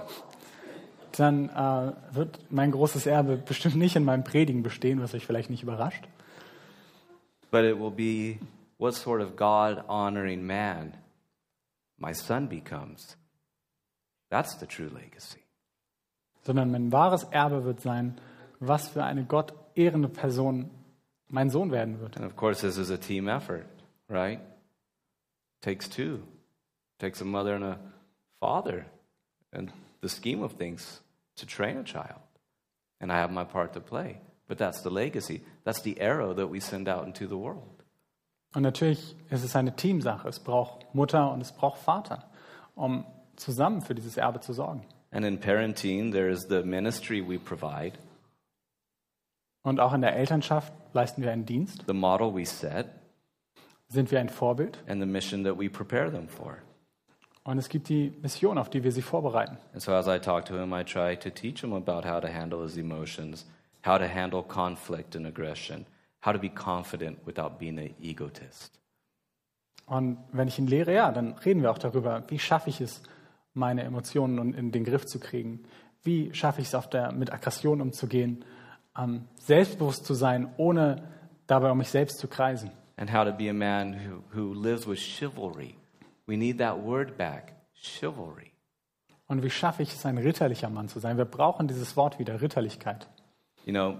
[1.12, 5.50] dann äh, wird mein großes Erbe bestimmt nicht in meinem Predigen bestehen, was euch vielleicht
[5.50, 6.05] nicht überrascht,
[7.50, 8.38] But it will be
[8.78, 10.94] what sort of God honoring man
[11.98, 13.18] my son becomes.
[14.30, 15.38] That's the true legacy.
[16.44, 18.18] sondern mein wahres Erbe wird sein,
[18.59, 20.70] was für eine Gott ehrende Person
[21.32, 22.16] mein Sohn werden wird.
[22.16, 23.66] And of course, this is a team effort,
[24.08, 24.40] right?
[25.62, 26.20] Takes two.
[26.98, 27.78] Takes a mother and a
[28.38, 28.86] father
[29.52, 29.72] and
[30.02, 31.00] the scheme of things
[31.36, 32.20] to train a child.
[33.00, 34.20] And I have my part to play.
[34.46, 35.42] But that's the legacy.
[35.64, 37.82] That's the arrow that we send out into the world.
[38.54, 40.28] Und natürlich ist es eine Teamsache.
[40.28, 42.30] Es braucht Mutter und es braucht Vater,
[42.74, 43.06] um
[43.36, 44.84] zusammen für dieses Erbe zu sorgen.
[45.10, 47.98] And in parenting, there is the ministry we provide,
[49.62, 52.86] Und auch in der Elternschaft leisten wir einen Dienst, the model we set,
[53.88, 56.56] sind wir ein Vorbild and the mission that we prepare them for.
[57.44, 59.58] und es gibt die Mission, auf die wir sie vorbereiten.
[59.72, 62.28] And so as I talk to him, I try to teach him about how to
[62.28, 63.46] handle his emotions,
[63.86, 65.86] how to handle conflict and aggression,
[66.24, 68.78] how to be confident without being an egotist.
[69.86, 73.02] Und wenn ich ihn lehre, ja, dann reden wir auch darüber, wie schaffe ich es,
[73.54, 75.64] meine Emotionen in- den Griff zu kriegen?
[76.04, 78.44] Wie schaffe ich es, auf der, mit Aggression umzugehen?
[78.97, 81.09] Ähm, selbstbewusst zu sein, ohne
[81.47, 82.70] dabei um mich selbst zu kreisen.
[82.97, 85.76] And how to be a man who, who lives with chivalry.
[86.26, 88.53] We need that word back chivalry.
[89.26, 91.16] Und wie schaffe ich es, ein ritterlicher Mann zu sein?
[91.16, 93.09] Wir brauchen dieses Wort wieder, Ritterlichkeit.
[93.64, 93.97] You know,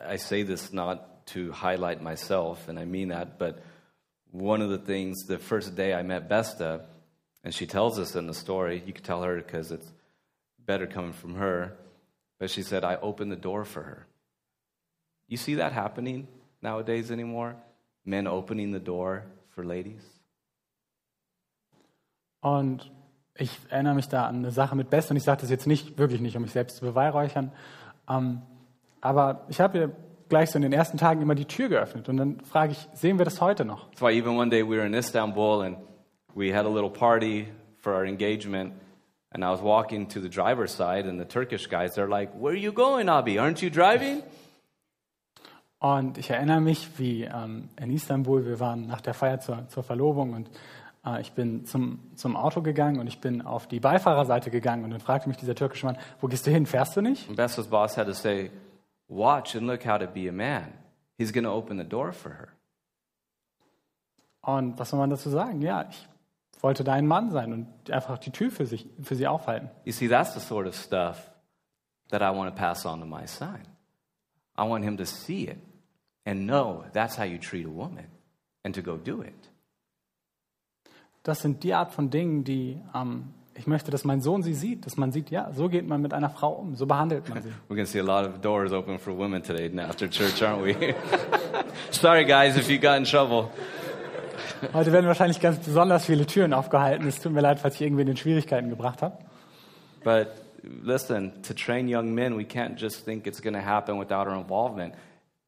[0.00, 3.62] I say this not to highlight myself, and I mean that, but
[4.32, 6.84] one of the things, the first day I met Besta,
[7.44, 9.92] and she tells us in the story, you can tell her because it's
[10.58, 11.76] better coming from her,
[12.38, 14.06] but she said, I opened the door for her.
[15.32, 16.28] You see that happening
[16.60, 17.56] nowadays anymore?
[18.04, 19.24] Men opening the door
[19.54, 20.02] for ladies?
[22.42, 22.92] Und
[23.34, 25.96] ich erinnere mich da an eine Sache mit Best und ich sage das jetzt nicht,
[25.96, 27.50] wirklich nicht, um mich selbst zu beweihräuchern.
[28.10, 28.42] Ähm,
[29.00, 29.96] aber ich habe ihr
[30.28, 33.16] gleich so in den ersten Tagen immer die Tür geöffnet und dann frage ich, sehen
[33.16, 33.88] wir das heute noch?
[33.88, 35.78] That's why even one day we were in Istanbul and
[36.34, 38.74] we had a little party for our engagement.
[39.30, 42.52] And I was walking to the driver's side, and the Turkish guys, they're like, Where
[42.52, 43.38] are you going, Abi?
[43.38, 44.22] Aren't you driving?
[45.82, 49.82] Und ich erinnere mich, wie ähm, in Istanbul, wir waren nach der Feier zur, zur
[49.82, 50.48] Verlobung und
[51.04, 54.90] äh, ich bin zum, zum Auto gegangen und ich bin auf die Beifahrerseite gegangen und
[54.90, 57.26] dann fragte mich dieser türkische Mann, wo gehst du hin, fährst du nicht?
[57.26, 58.52] And Besta's boss had to say,
[59.08, 60.72] Watch and look how to be a man.
[61.18, 62.48] He's going to open the door for her.
[64.40, 65.62] Und was soll man dazu sagen?
[65.62, 66.06] Ja, ich
[66.62, 69.68] wollte da ein Mann sein und einfach die Tür für, sich, für sie aufhalten.
[69.84, 71.32] You see, that's the sort of stuff
[72.10, 73.62] that I want to pass on to my son.
[74.56, 75.58] I want him to see it
[76.24, 78.06] and know that's how you treat a woman
[78.64, 79.34] and to go do it.
[81.24, 84.86] Das sind die Art von Dingen, die ähm, ich möchte, dass mein Sohn sie sieht,
[84.86, 87.50] dass man sieht, ja, so geht man mit einer Frau um, so behandelt man sie.
[87.68, 90.64] We're going to see a lot of doors open for women today after church, aren't
[90.64, 90.94] we?
[91.90, 93.50] Sorry, guys, if you got in trouble.
[94.72, 97.06] Heute werden wahrscheinlich ganz besonders viele Türen aufgehalten.
[97.06, 99.18] Es tut mir leid, falls ich irgendwen in Schwierigkeiten gebracht habe.
[100.04, 100.28] But
[100.82, 104.36] listen, to train young men, we can't just think it's going to happen without our
[104.36, 104.94] involvement.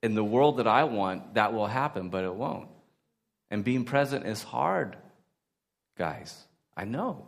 [0.04, 2.68] In the world that I want, that will happen, but it won't.
[3.50, 4.96] And being present is hard,
[5.96, 6.30] guys.
[6.76, 7.26] I know.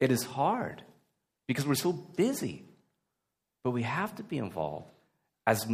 [0.00, 0.82] It is hard
[1.46, 2.64] because we're so busy.
[3.64, 4.90] But we have to be involved,
[5.46, 5.66] as,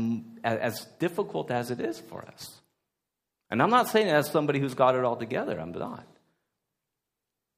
[0.45, 2.61] as difficult as it is for us.
[3.51, 5.59] And I'm not saying as somebody who's got it all together.
[5.59, 6.07] I'm not.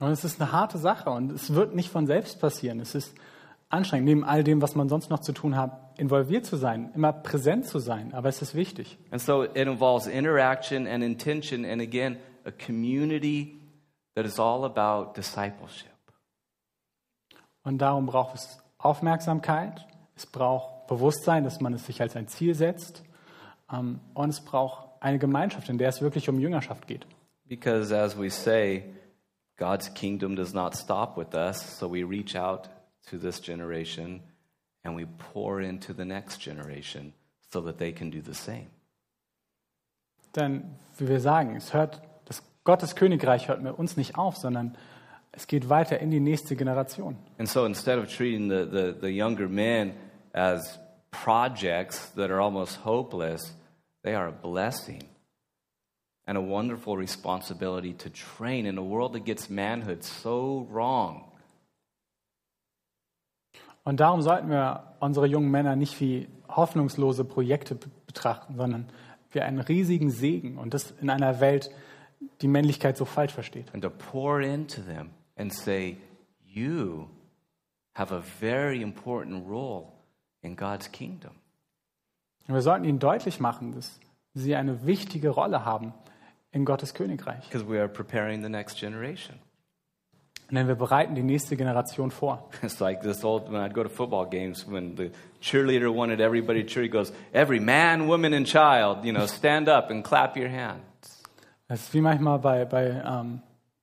[0.00, 2.80] Und es ist eine harte Sache und es wird nicht von selbst passieren.
[2.80, 3.12] Es ist
[3.70, 7.12] anstrengend, neben all dem, was man sonst noch zu tun hat, involviert zu sein, immer
[7.12, 8.12] präsent zu sein.
[8.12, 8.98] Aber es ist wichtig.
[9.10, 13.58] And so it involves interaction and intention, and again, a community
[14.14, 15.88] that is all about discipleship.
[17.62, 22.54] Und darum braucht es Aufmerksamkeit, es braucht Bewusstsein, dass man es sich als ein Ziel
[22.54, 23.04] setzt.
[23.72, 27.06] Ähm, und es braucht eine Gemeinschaft, in der es wirklich um Jüngerschaft geht.
[27.46, 28.84] Because as we say,
[29.56, 32.70] God's kingdom does not stop with us, so we reach out
[33.08, 34.22] to this generation
[34.84, 37.12] and we pour into the next generation
[37.52, 38.68] so that they can do the same.
[40.34, 44.76] Denn, wie wir sagen, es hört, das Gottes Königreich hört mit uns nicht auf, sondern
[45.32, 47.16] es geht weiter in die nächste Generation.
[47.38, 49.94] And so instead of treating the, the, the younger men
[50.32, 50.78] as
[51.10, 53.54] projects that are almost hopeless,
[54.02, 55.02] they are a blessing
[56.26, 61.29] and a wonderful responsibility to train in a world that gets manhood so wrong.
[63.90, 68.86] Und darum sollten wir unsere jungen Männer nicht wie hoffnungslose Projekte be- betrachten, sondern
[69.32, 71.72] wie einen riesigen Segen und das in einer Welt,
[72.40, 73.74] die Männlichkeit so falsch versteht.
[73.74, 75.96] and to pour into them and say,
[76.46, 77.08] You
[77.96, 79.88] have a very important role
[80.42, 81.32] in God's kingdom.
[82.46, 83.98] Und wir sollten ihnen deutlich machen, dass
[84.34, 85.94] sie eine wichtige Rolle haben
[86.52, 87.48] in Gottes Königreich.
[87.48, 89.40] Because we are preparing the next generation.
[90.50, 92.48] Denn wir bereiten die nächste Generation vor.
[92.62, 96.64] It's like this old, when I'd go to football games, when the cheerleader wanted everybody
[96.64, 100.36] to cheer, he goes, Every man, woman, and child, you know, stand up and clap
[100.36, 100.80] your hands.
[101.68, 103.42] Es ist wie manchmal bei, bei ähm,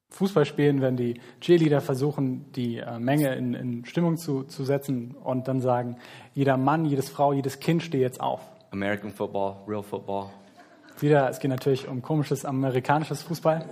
[0.09, 5.47] Fußballspielen, wenn die Cheerleader versuchen, die äh, Menge in, in Stimmung zu, zu setzen und
[5.47, 5.97] dann sagen,
[6.33, 8.41] jeder Mann, jedes Frau, jedes Kind steht jetzt auf.
[8.71, 10.29] American football, real football.
[10.99, 13.57] Wieder, es geht natürlich um komisches amerikanisches Fußball.
[13.57, 13.67] And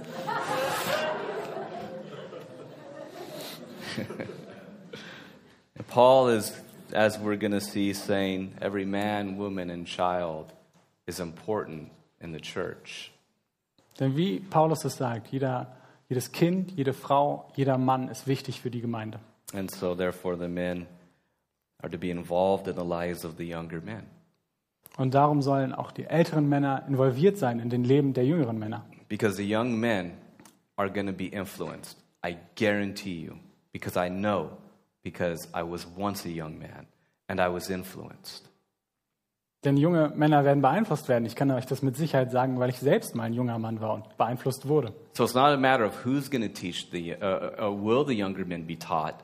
[5.87, 6.51] Paul is,
[6.93, 10.51] as we're going to see, saying every man, woman, and child
[11.07, 11.91] is important
[12.21, 13.11] in the church.
[13.99, 15.67] Denn wie Paulus es sagt, jeder,
[16.09, 19.19] jedes Kind, jede Frau, jeder Mann ist wichtig für die Gemeinde.
[19.53, 20.87] And so, therefore, the men
[21.81, 24.03] are to be involved in the lives of the younger men.
[24.97, 28.85] Und darum sollen auch die älteren Männer involviert sein in den Leben der jüngeren Männer.
[29.09, 30.13] Because the young men
[30.77, 31.97] are going to be influenced.
[32.25, 33.35] I guarantee you.
[33.75, 34.51] Because I know,
[35.03, 36.87] because I was once a young man
[37.27, 38.49] and I was influenced.
[39.65, 41.25] Denn junge Männer werden beeinflusst werden.
[41.25, 43.95] Ich kann euch das mit Sicherheit sagen, weil ich selbst mal ein junger Mann war
[43.95, 44.93] und beeinflusst wurde.
[45.11, 48.13] So it's not a matter of who's going to teach the, uh, uh, will the
[48.13, 49.15] younger men be taught.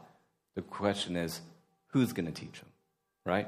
[0.56, 1.42] The question is,
[1.94, 2.68] who's going to teach them,
[3.26, 3.48] right?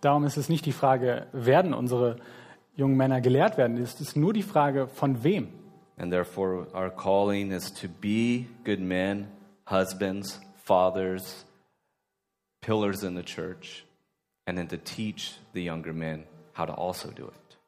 [0.00, 2.18] Darum ist es nicht die Frage, werden unsere
[2.76, 3.76] jungen Männer gelehrt werden.
[3.78, 5.48] Es ist nur die Frage, von wem.
[5.96, 9.26] And therefore, our calling is to be good men,
[9.70, 11.44] husbands, fathers,
[12.60, 13.84] pillars in the church,
[14.46, 17.58] and then to teach the younger men how to also do it.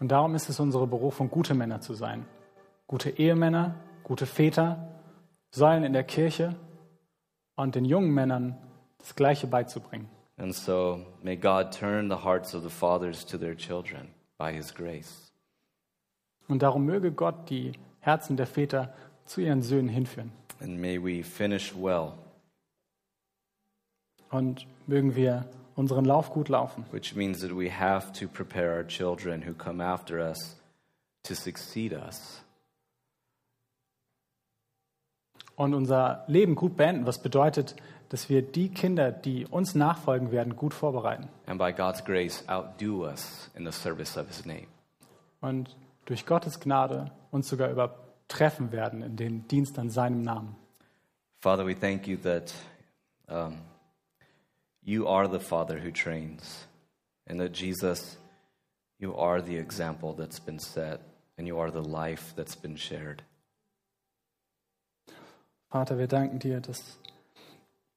[0.00, 2.26] Und darum ist es unsere Berufung, gute Männer zu sein.
[2.88, 4.88] Gute Ehemänner, gute Väter,
[5.50, 6.56] Säulen in der Kirche
[7.54, 8.58] und den jungen Männern
[8.98, 10.08] das Gleiche beizubringen.
[10.38, 14.08] And so, may God turn the hearts of the fathers to their children
[14.38, 15.30] by His grace.
[16.48, 18.92] Und darum möge Gott die Herzen der Väter
[19.24, 20.32] zu ihren Söhnen hinführen.
[20.62, 22.12] And may we finish well,
[24.30, 25.44] Und mögen wir
[25.74, 26.84] unseren Lauf gut laufen.
[26.92, 30.56] which means that we have to prepare our children who come after us
[31.24, 32.42] to succeed us.
[35.56, 37.76] Und unser Leben gut beenden, was bedeutet,
[38.08, 41.28] dass wir die Kinder, die uns nachfolgen werden, gut vorbereiten.
[41.46, 44.66] And by God's grace, outdo us in the service of His name.
[45.40, 47.68] Und durch Gottes Gnade uns sogar
[48.32, 50.56] übertreffen werden in den Dienst an seinem Namen.
[51.40, 52.52] Father, we thank you that
[53.28, 53.58] um,
[54.82, 56.66] you are the Father who trains,
[57.26, 58.16] and that Jesus,
[58.98, 61.00] you are the example that's been set,
[61.36, 63.22] and you are the life that's been shared.
[65.70, 66.98] Vater, wir danken dir, dass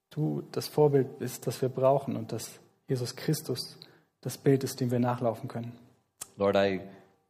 [0.10, 3.78] du das Vorbild bist, das wir brauchen und dass Jesus Christus
[4.22, 5.74] das Bild ist, dem wir nachlaufen können.
[6.38, 6.82] Lord, I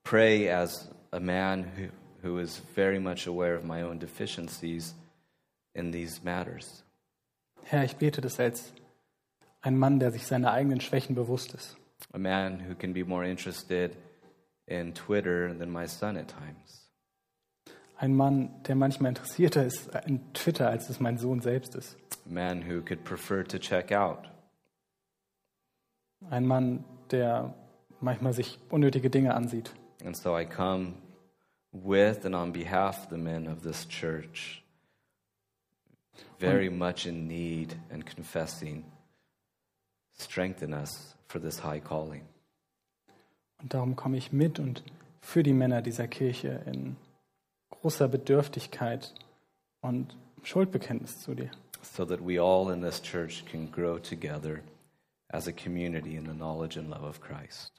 [0.03, 1.89] pray as a man who,
[2.25, 4.95] who is very much aware of my own deficiencies
[5.75, 6.83] in these matters.
[7.63, 8.73] Herr, ich bete das als
[9.61, 11.77] ein Mann, der sich seiner eigenen Schwächen bewusst ist.
[12.13, 13.95] A man who can be more interested
[14.67, 16.89] in Twitter than my son at times.
[17.97, 21.95] Ein Mann, der manchmal interessierter ist in Twitter, als es mein Sohn selbst ist.
[22.25, 24.29] A man who could prefer to check out.
[26.29, 27.53] Ein Mann, der
[28.01, 29.71] manchmal sich unnötige Dinge ansieht.
[30.03, 30.93] And so I come
[31.83, 34.61] with and on behalf of the men of this church
[36.39, 38.85] very much in need and confessing,
[40.17, 42.21] strengthen us for this high calling.
[43.61, 44.83] Und darum komme ich mit und
[45.21, 46.97] für die Männer dieser Kirche in
[47.71, 49.13] großer Bedürftigkeit
[49.81, 51.51] und Schuldbekenntnis zu dir.
[51.81, 54.61] so that we all in this church can grow together
[55.31, 57.71] as a community in the knowledge and love of Christ.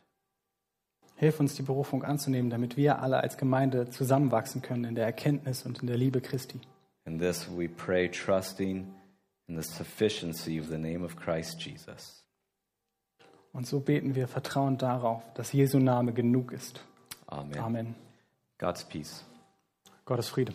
[1.17, 5.64] Hilf uns, die Berufung anzunehmen, damit wir alle als Gemeinde zusammenwachsen können in der Erkenntnis
[5.64, 6.61] und in der Liebe Christi.
[7.07, 8.87] And this we pray, trusting
[9.49, 12.23] in the sufficiency of the name of Christ Jesus.
[13.53, 16.81] Und so beten wir vertrauend darauf, dass Jesu Name genug ist.
[17.27, 17.59] Amen.
[17.59, 17.95] Amen.
[18.59, 19.25] God's peace.
[20.05, 20.53] Gottes Friede.